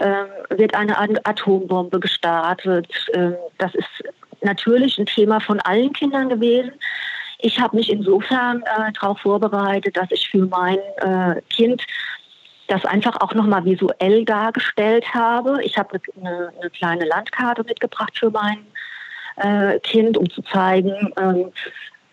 Ähm, 0.00 0.26
wird 0.50 0.74
eine 0.74 0.96
Atombombe 1.24 1.98
gestartet? 1.98 2.86
Ähm, 3.14 3.34
das 3.58 3.74
ist 3.74 4.04
natürlich 4.42 4.98
ein 4.98 5.06
Thema 5.06 5.40
von 5.40 5.60
allen 5.60 5.92
Kindern 5.92 6.28
gewesen. 6.28 6.72
Ich 7.38 7.60
habe 7.60 7.76
mich 7.76 7.90
insofern 7.90 8.62
äh, 8.62 8.92
darauf 8.92 9.20
vorbereitet, 9.20 9.96
dass 9.96 10.10
ich 10.10 10.28
für 10.28 10.46
mein 10.46 10.78
äh, 10.98 11.40
Kind 11.50 11.84
das 12.68 12.84
einfach 12.84 13.20
auch 13.20 13.34
nochmal 13.34 13.64
visuell 13.64 14.24
dargestellt 14.24 15.04
habe. 15.14 15.62
Ich 15.64 15.78
habe 15.78 16.00
eine, 16.20 16.52
eine, 16.60 16.70
kleine 16.70 17.04
Landkarte 17.06 17.64
mitgebracht 17.64 18.16
für 18.18 18.30
mein 18.30 18.66
äh, 19.36 19.80
Kind, 19.80 20.16
um 20.18 20.28
zu 20.30 20.42
zeigen, 20.42 21.12
ähm, 21.18 21.52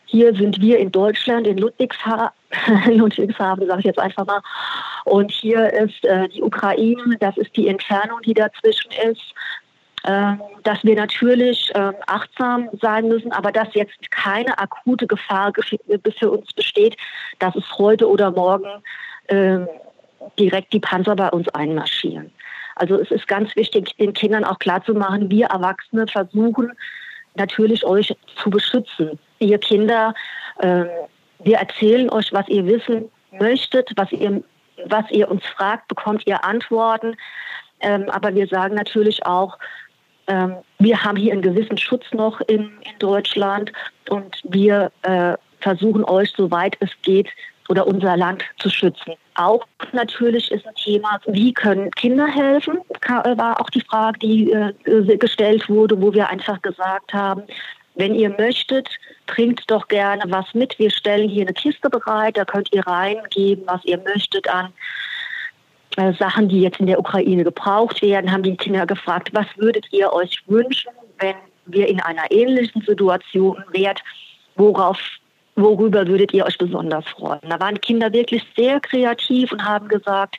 hier 0.06 0.36
sind 0.36 0.62
wir 0.62 0.80
in 0.80 0.92
Deutschland, 0.92 1.48
in 1.48 1.58
Ludwigshafen, 1.58 2.32
Ludwigshafen 2.88 3.68
sage 3.68 3.80
ich 3.80 3.86
jetzt 3.86 4.00
einfach 4.00 4.26
mal. 4.26 4.42
Und 5.06 5.32
hier 5.32 5.72
ist 5.74 6.04
äh, 6.06 6.28
die 6.30 6.42
Ukraine, 6.42 7.18
das 7.20 7.38
ist 7.38 7.56
die 7.56 7.68
Entfernung, 7.68 8.22
die 8.22 8.34
dazwischen 8.34 8.92
ist. 9.10 9.34
Ähm, 10.08 10.40
dass 10.64 10.84
wir 10.84 10.96
natürlich 10.96 11.72
ähm, 11.74 11.96
achtsam 12.06 12.70
sein 12.80 13.08
müssen, 13.08 13.32
aber 13.32 13.52
dass 13.52 13.74
jetzt 13.74 14.12
keine 14.12 14.56
akute 14.60 15.08
Gefahr 15.08 15.52
für 15.56 16.30
uns 16.30 16.54
besteht, 16.54 16.96
dass 17.40 17.56
es 17.56 17.64
heute 17.80 18.08
oder 18.08 18.30
morgen 18.30 18.70
ähm, 19.30 19.68
direkt 20.38 20.74
die 20.74 20.80
Panzer 20.80 21.16
bei 21.16 21.30
uns 21.30 21.50
einmarschieren. 21.50 22.32
Also 22.76 23.00
es 23.00 23.10
ist 23.10 23.28
ganz 23.28 23.56
wichtig, 23.56 23.96
den 23.98 24.14
Kindern 24.14 24.44
auch 24.44 24.60
klarzumachen, 24.60 25.32
wir 25.32 25.48
Erwachsene 25.48 26.06
versuchen 26.06 26.72
natürlich 27.36 27.84
euch 27.84 28.16
zu 28.36 28.50
beschützen. 28.52 29.18
Ihr 29.40 29.58
Kinder, 29.58 30.14
äh, 30.60 30.86
wir 31.40 31.58
erzählen 31.58 32.10
euch, 32.10 32.32
was 32.32 32.48
ihr 32.48 32.66
wissen 32.66 33.10
möchtet, 33.32 33.92
was 33.96 34.12
ihr, 34.12 34.44
was 34.86 35.10
ihr 35.12 35.30
uns 35.30 35.46
fragt, 35.46 35.88
bekommt 35.88 36.26
ihr 36.26 36.44
Antworten. 36.44 37.16
Ähm, 37.82 38.10
aber 38.10 38.34
wir 38.34 38.48
sagen 38.48 38.76
natürlich 38.76 39.26
auch, 39.26 39.58
ähm, 40.28 40.56
wir 40.80 41.04
haben 41.04 41.18
hier 41.18 41.34
einen 41.34 41.42
gewissen 41.42 41.78
Schutz 41.78 42.06
noch 42.14 42.42
in, 42.42 42.72
in 42.82 43.00
Deutschland 43.00 43.72
und 44.10 44.42
wir 44.44 44.92
äh, 45.04 45.34
versuchen 45.60 46.04
euch, 46.06 46.32
soweit 46.36 46.78
es 46.80 46.90
geht, 47.02 47.30
oder 47.70 47.88
unser 47.88 48.16
Land 48.16 48.44
zu 48.58 48.70
schützen. 48.70 49.14
Auch 49.36 49.66
natürlich 49.92 50.52
ist 50.52 50.68
ein 50.68 50.76
Thema, 50.76 51.20
wie 51.26 51.54
können 51.54 51.92
Kinder 51.92 52.28
helfen, 52.28 52.78
äh, 53.02 53.38
war 53.38 53.60
auch 53.60 53.70
die 53.70 53.82
Frage, 53.82 54.20
die 54.20 54.52
äh, 54.52 55.18
gestellt 55.18 55.68
wurde, 55.68 56.00
wo 56.02 56.14
wir 56.14 56.30
einfach 56.30 56.62
gesagt 56.62 57.14
haben, 57.14 57.44
wenn 57.96 58.16
ihr 58.16 58.30
möchtet, 58.30 58.90
bringt 59.26 59.70
doch 59.72 59.88
gerne 59.88 60.24
was 60.28 60.54
mit. 60.54 60.78
Wir 60.80 60.92
stellen 60.92 61.30
hier 61.30 61.44
eine 61.44 61.54
Kiste 61.54 61.90
bereit, 61.90 62.38
da 62.38 62.46
könnt 62.46 62.74
ihr 62.74 62.86
reingeben, 62.86 63.64
was 63.68 63.84
ihr 63.86 63.98
möchtet 64.00 64.48
an 64.50 64.74
äh, 65.98 66.14
Sachen, 66.14 66.50
die 66.50 66.62
jetzt 66.62 66.80
in 66.80 66.88
der 66.88 67.00
Ukraine 67.00 67.44
gebraucht 67.44 68.02
werden, 68.02 68.32
haben 68.32 68.44
die 68.44 68.58
Kinder 68.58 68.86
gefragt, 68.86 69.30
was 69.34 69.48
würdet 69.56 69.92
ihr 69.92 70.12
euch 70.12 70.42
wünschen, 70.48 70.92
wenn 71.20 71.36
wir 71.68 71.88
in 71.88 72.00
einer 72.02 72.30
ähnlichen 72.32 72.82
Situation 72.82 73.64
wären, 73.72 73.98
worauf 74.56 75.00
worüber 75.56 76.06
würdet 76.06 76.34
ihr 76.34 76.46
euch 76.46 76.58
besonders 76.58 77.08
freuen? 77.08 77.40
Da 77.50 77.60
waren 77.60 77.80
Kinder 77.80 78.12
wirklich 78.12 78.44
sehr 78.58 78.80
kreativ 78.82 79.52
und 79.52 79.64
haben 79.64 79.88
gesagt, 79.88 80.38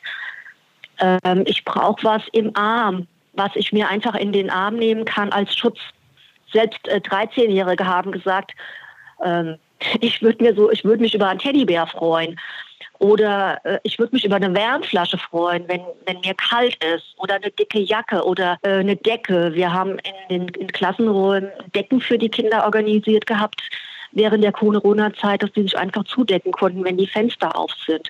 ähm, 0.99 1.43
ich 1.45 1.65
brauche 1.65 2.03
was 2.03 2.21
im 2.33 2.55
Arm, 2.55 3.07
was 3.33 3.51
ich 3.55 3.73
mir 3.73 3.89
einfach 3.89 4.15
in 4.15 4.31
den 4.31 4.49
Arm 4.49 4.75
nehmen 4.75 5.05
kann 5.05 5.31
als 5.31 5.55
Schutz. 5.55 5.79
Selbst 6.57 6.87
äh, 6.87 6.97
13-Jährige 6.97 7.85
haben 7.85 8.11
gesagt, 8.11 8.53
ähm, 9.23 9.57
ich 10.01 10.23
würde 10.23 10.43
mir 10.43 10.55
so, 10.55 10.71
ich 10.71 10.83
würde 10.83 11.03
mich 11.03 11.13
über 11.13 11.27
einen 11.27 11.39
Teddybär 11.39 11.85
freuen. 11.85 12.39
Oder 12.97 13.63
äh, 13.63 13.79
ich 13.83 13.99
würde 13.99 14.15
mich 14.15 14.25
über 14.25 14.37
eine 14.37 14.55
Wärmflasche 14.55 15.19
freuen, 15.19 15.65
wenn, 15.67 15.81
wenn 16.07 16.19
mir 16.21 16.33
kalt 16.33 16.83
ist. 16.83 17.13
Oder 17.17 17.35
eine 17.35 17.51
dicke 17.51 17.77
Jacke 17.79 18.23
oder 18.23 18.57
äh, 18.63 18.79
eine 18.79 18.95
Decke. 18.95 19.53
Wir 19.53 19.71
haben 19.71 19.99
in 20.29 20.47
den 20.47 20.47
in 20.55 20.67
Klassenräumen 20.71 21.51
Decken 21.75 22.01
für 22.01 22.17
die 22.17 22.29
Kinder 22.29 22.65
organisiert 22.65 23.27
gehabt, 23.27 23.61
während 24.13 24.43
der 24.43 24.51
Corona-Zeit, 24.51 25.43
dass 25.43 25.51
die 25.51 25.61
sich 25.61 25.77
einfach 25.77 26.05
zudecken 26.05 26.51
konnten, 26.51 26.83
wenn 26.83 26.97
die 26.97 27.05
Fenster 27.05 27.55
auf 27.55 27.71
sind. 27.85 28.09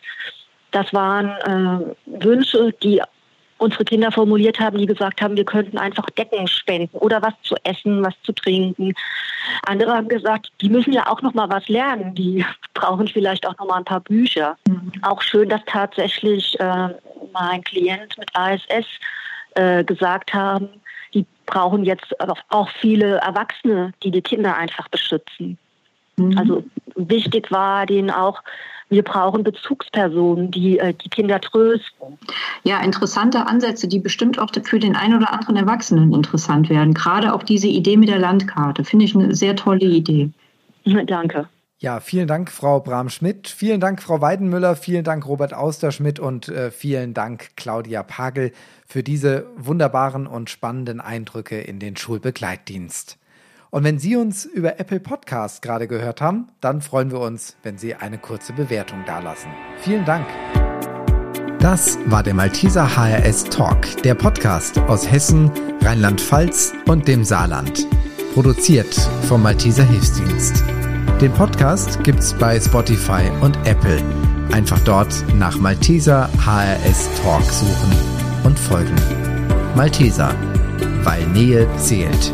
Das 0.72 0.94
waren 0.94 1.96
äh, 2.06 2.24
Wünsche, 2.24 2.74
die 2.82 3.02
unsere 3.58 3.86
Kinder 3.86 4.12
formuliert 4.12 4.60
haben, 4.60 4.78
die 4.78 4.86
gesagt 4.86 5.22
haben, 5.22 5.36
wir 5.36 5.46
könnten 5.46 5.78
einfach 5.78 6.10
Decken 6.12 6.48
spenden 6.48 6.98
oder 6.98 7.22
was 7.22 7.34
zu 7.44 7.56
essen, 7.64 8.04
was 8.04 8.14
zu 8.24 8.32
trinken. 8.32 8.94
Andere 9.66 9.94
haben 9.94 10.08
gesagt, 10.08 10.52
die 10.62 10.70
müssen 10.70 10.94
ja 10.94 11.08
auch 11.08 11.22
noch 11.22 11.34
mal 11.34 11.50
was 11.50 11.68
lernen, 11.68 12.14
die 12.16 12.46
brauchen 12.74 13.08
vielleicht 13.08 13.48
auch 13.48 13.58
noch 13.58 13.68
mal 13.68 13.78
ein 13.78 13.86
paar 13.86 14.02
Bücher. 14.02 14.58
Mhm. 14.68 14.92
Auch 15.02 15.22
schön, 15.22 15.50
dass 15.50 15.62
tatsächlich 15.66 16.60
äh, 16.60 16.90
mein 17.34 17.64
Klient 17.64 18.18
mit 18.18 18.30
ASS 18.34 18.86
äh, 19.56 19.84
gesagt 19.84 20.34
haben, 20.34 20.70
die 21.14 21.26
brauchen 21.46 21.84
jetzt 21.84 22.16
auch 22.50 22.70
viele 22.80 23.18
Erwachsene, 23.18 23.94
die 24.04 24.12
die 24.12 24.22
Kinder 24.22 24.56
einfach 24.56 24.88
beschützen. 24.90 25.58
Mhm. 26.18 26.38
Also 26.38 26.64
wichtig 26.96 27.52
war 27.52 27.86
denen 27.86 28.12
auch, 28.12 28.42
wir 28.90 29.04
brauchen 29.04 29.44
Bezugspersonen, 29.44 30.52
die 30.52 30.80
äh, 30.80 30.94
die 30.94 31.10
Kinder 31.10 31.42
trösten. 31.42 32.18
Ja, 32.64 32.82
interessante 32.82 33.46
Ansätze, 33.46 33.88
die 33.88 34.00
bestimmt 34.00 34.40
auch 34.40 34.52
für 34.64 34.80
den 34.80 34.96
einen 34.96 35.18
oder 35.18 35.34
anderen 35.34 35.58
Erwachsenen 35.58 36.14
interessant 36.14 36.70
werden. 36.70 36.94
Gerade 36.94 37.34
auch 37.34 37.44
diese 37.44 37.68
Idee 37.68 37.98
mit 37.98 38.10
der 38.10 38.20
Landkarte, 38.20 38.84
finde 38.84 39.06
ich 39.06 39.16
eine 39.16 39.36
sehr 39.36 39.56
tolle 39.56 39.86
Idee. 39.86 40.32
Danke. 41.06 41.50
Ja, 41.80 42.00
vielen 42.00 42.28
Dank, 42.28 42.50
Frau 42.50 42.80
Bram-Schmidt. 42.80 43.48
Vielen 43.50 43.80
Dank, 43.80 44.02
Frau 44.02 44.20
Weidenmüller. 44.20 44.76
Vielen 44.76 45.04
Dank, 45.04 45.28
Robert 45.28 45.54
Austerschmidt. 45.54 46.20
Und 46.20 46.50
äh, 46.50 46.72
vielen 46.72 47.14
Dank, 47.14 47.56
Claudia 47.56 48.02
Pagel, 48.02 48.52
für 48.88 49.04
diese 49.04 49.46
wunderbaren 49.58 50.26
und 50.26 50.50
spannenden 50.50 51.00
Eindrücke 51.02 51.60
in 51.60 51.78
den 51.80 51.96
Schulbegleitdienst. 51.96 53.20
Und 53.78 53.84
wenn 53.84 54.00
Sie 54.00 54.16
uns 54.16 54.44
über 54.44 54.80
Apple 54.80 55.00
Podcasts 55.00 55.62
gerade 55.62 55.88
gehört 55.88 56.20
haben, 56.20 56.48
dann 56.62 56.82
freuen 56.82 57.12
wir 57.12 57.20
uns, 57.20 57.58
wenn 57.62 57.78
Sie 57.78 57.94
eine 57.94 58.18
kurze 58.18 58.54
Bewertung 58.54 59.06
dalassen. 59.06 59.52
Vielen 59.82 60.04
Dank. 60.04 60.26
Das 61.60 62.00
war 62.08 62.24
der 62.24 62.34
Malteser 62.34 62.98
HRS 62.98 63.44
Talk, 63.44 64.02
der 64.02 64.16
Podcast 64.16 64.80
aus 64.80 65.12
Hessen, 65.12 65.52
Rheinland-Pfalz 65.84 66.74
und 66.88 67.08
dem 67.08 67.24
Saarland. 67.24 67.86
Produziert 68.34 68.96
vom 69.28 69.44
Malteser 69.44 69.84
Hilfsdienst. 69.84 70.64
Den 71.22 71.32
Podcast 71.34 72.04
gibt's 72.04 72.34
bei 72.34 72.60
Spotify 72.60 73.30
und 73.42 73.58
Apple. 73.68 74.02
Einfach 74.54 74.80
dort 74.86 75.14
nach 75.36 75.60
Malteser 75.60 76.32
HRS 76.44 77.12
Talk 77.22 77.44
suchen 77.44 77.96
und 78.44 78.58
folgen. 78.58 78.96
Malteser, 79.76 80.34
weil 81.04 81.28
Nähe 81.28 81.68
zählt. 81.78 82.34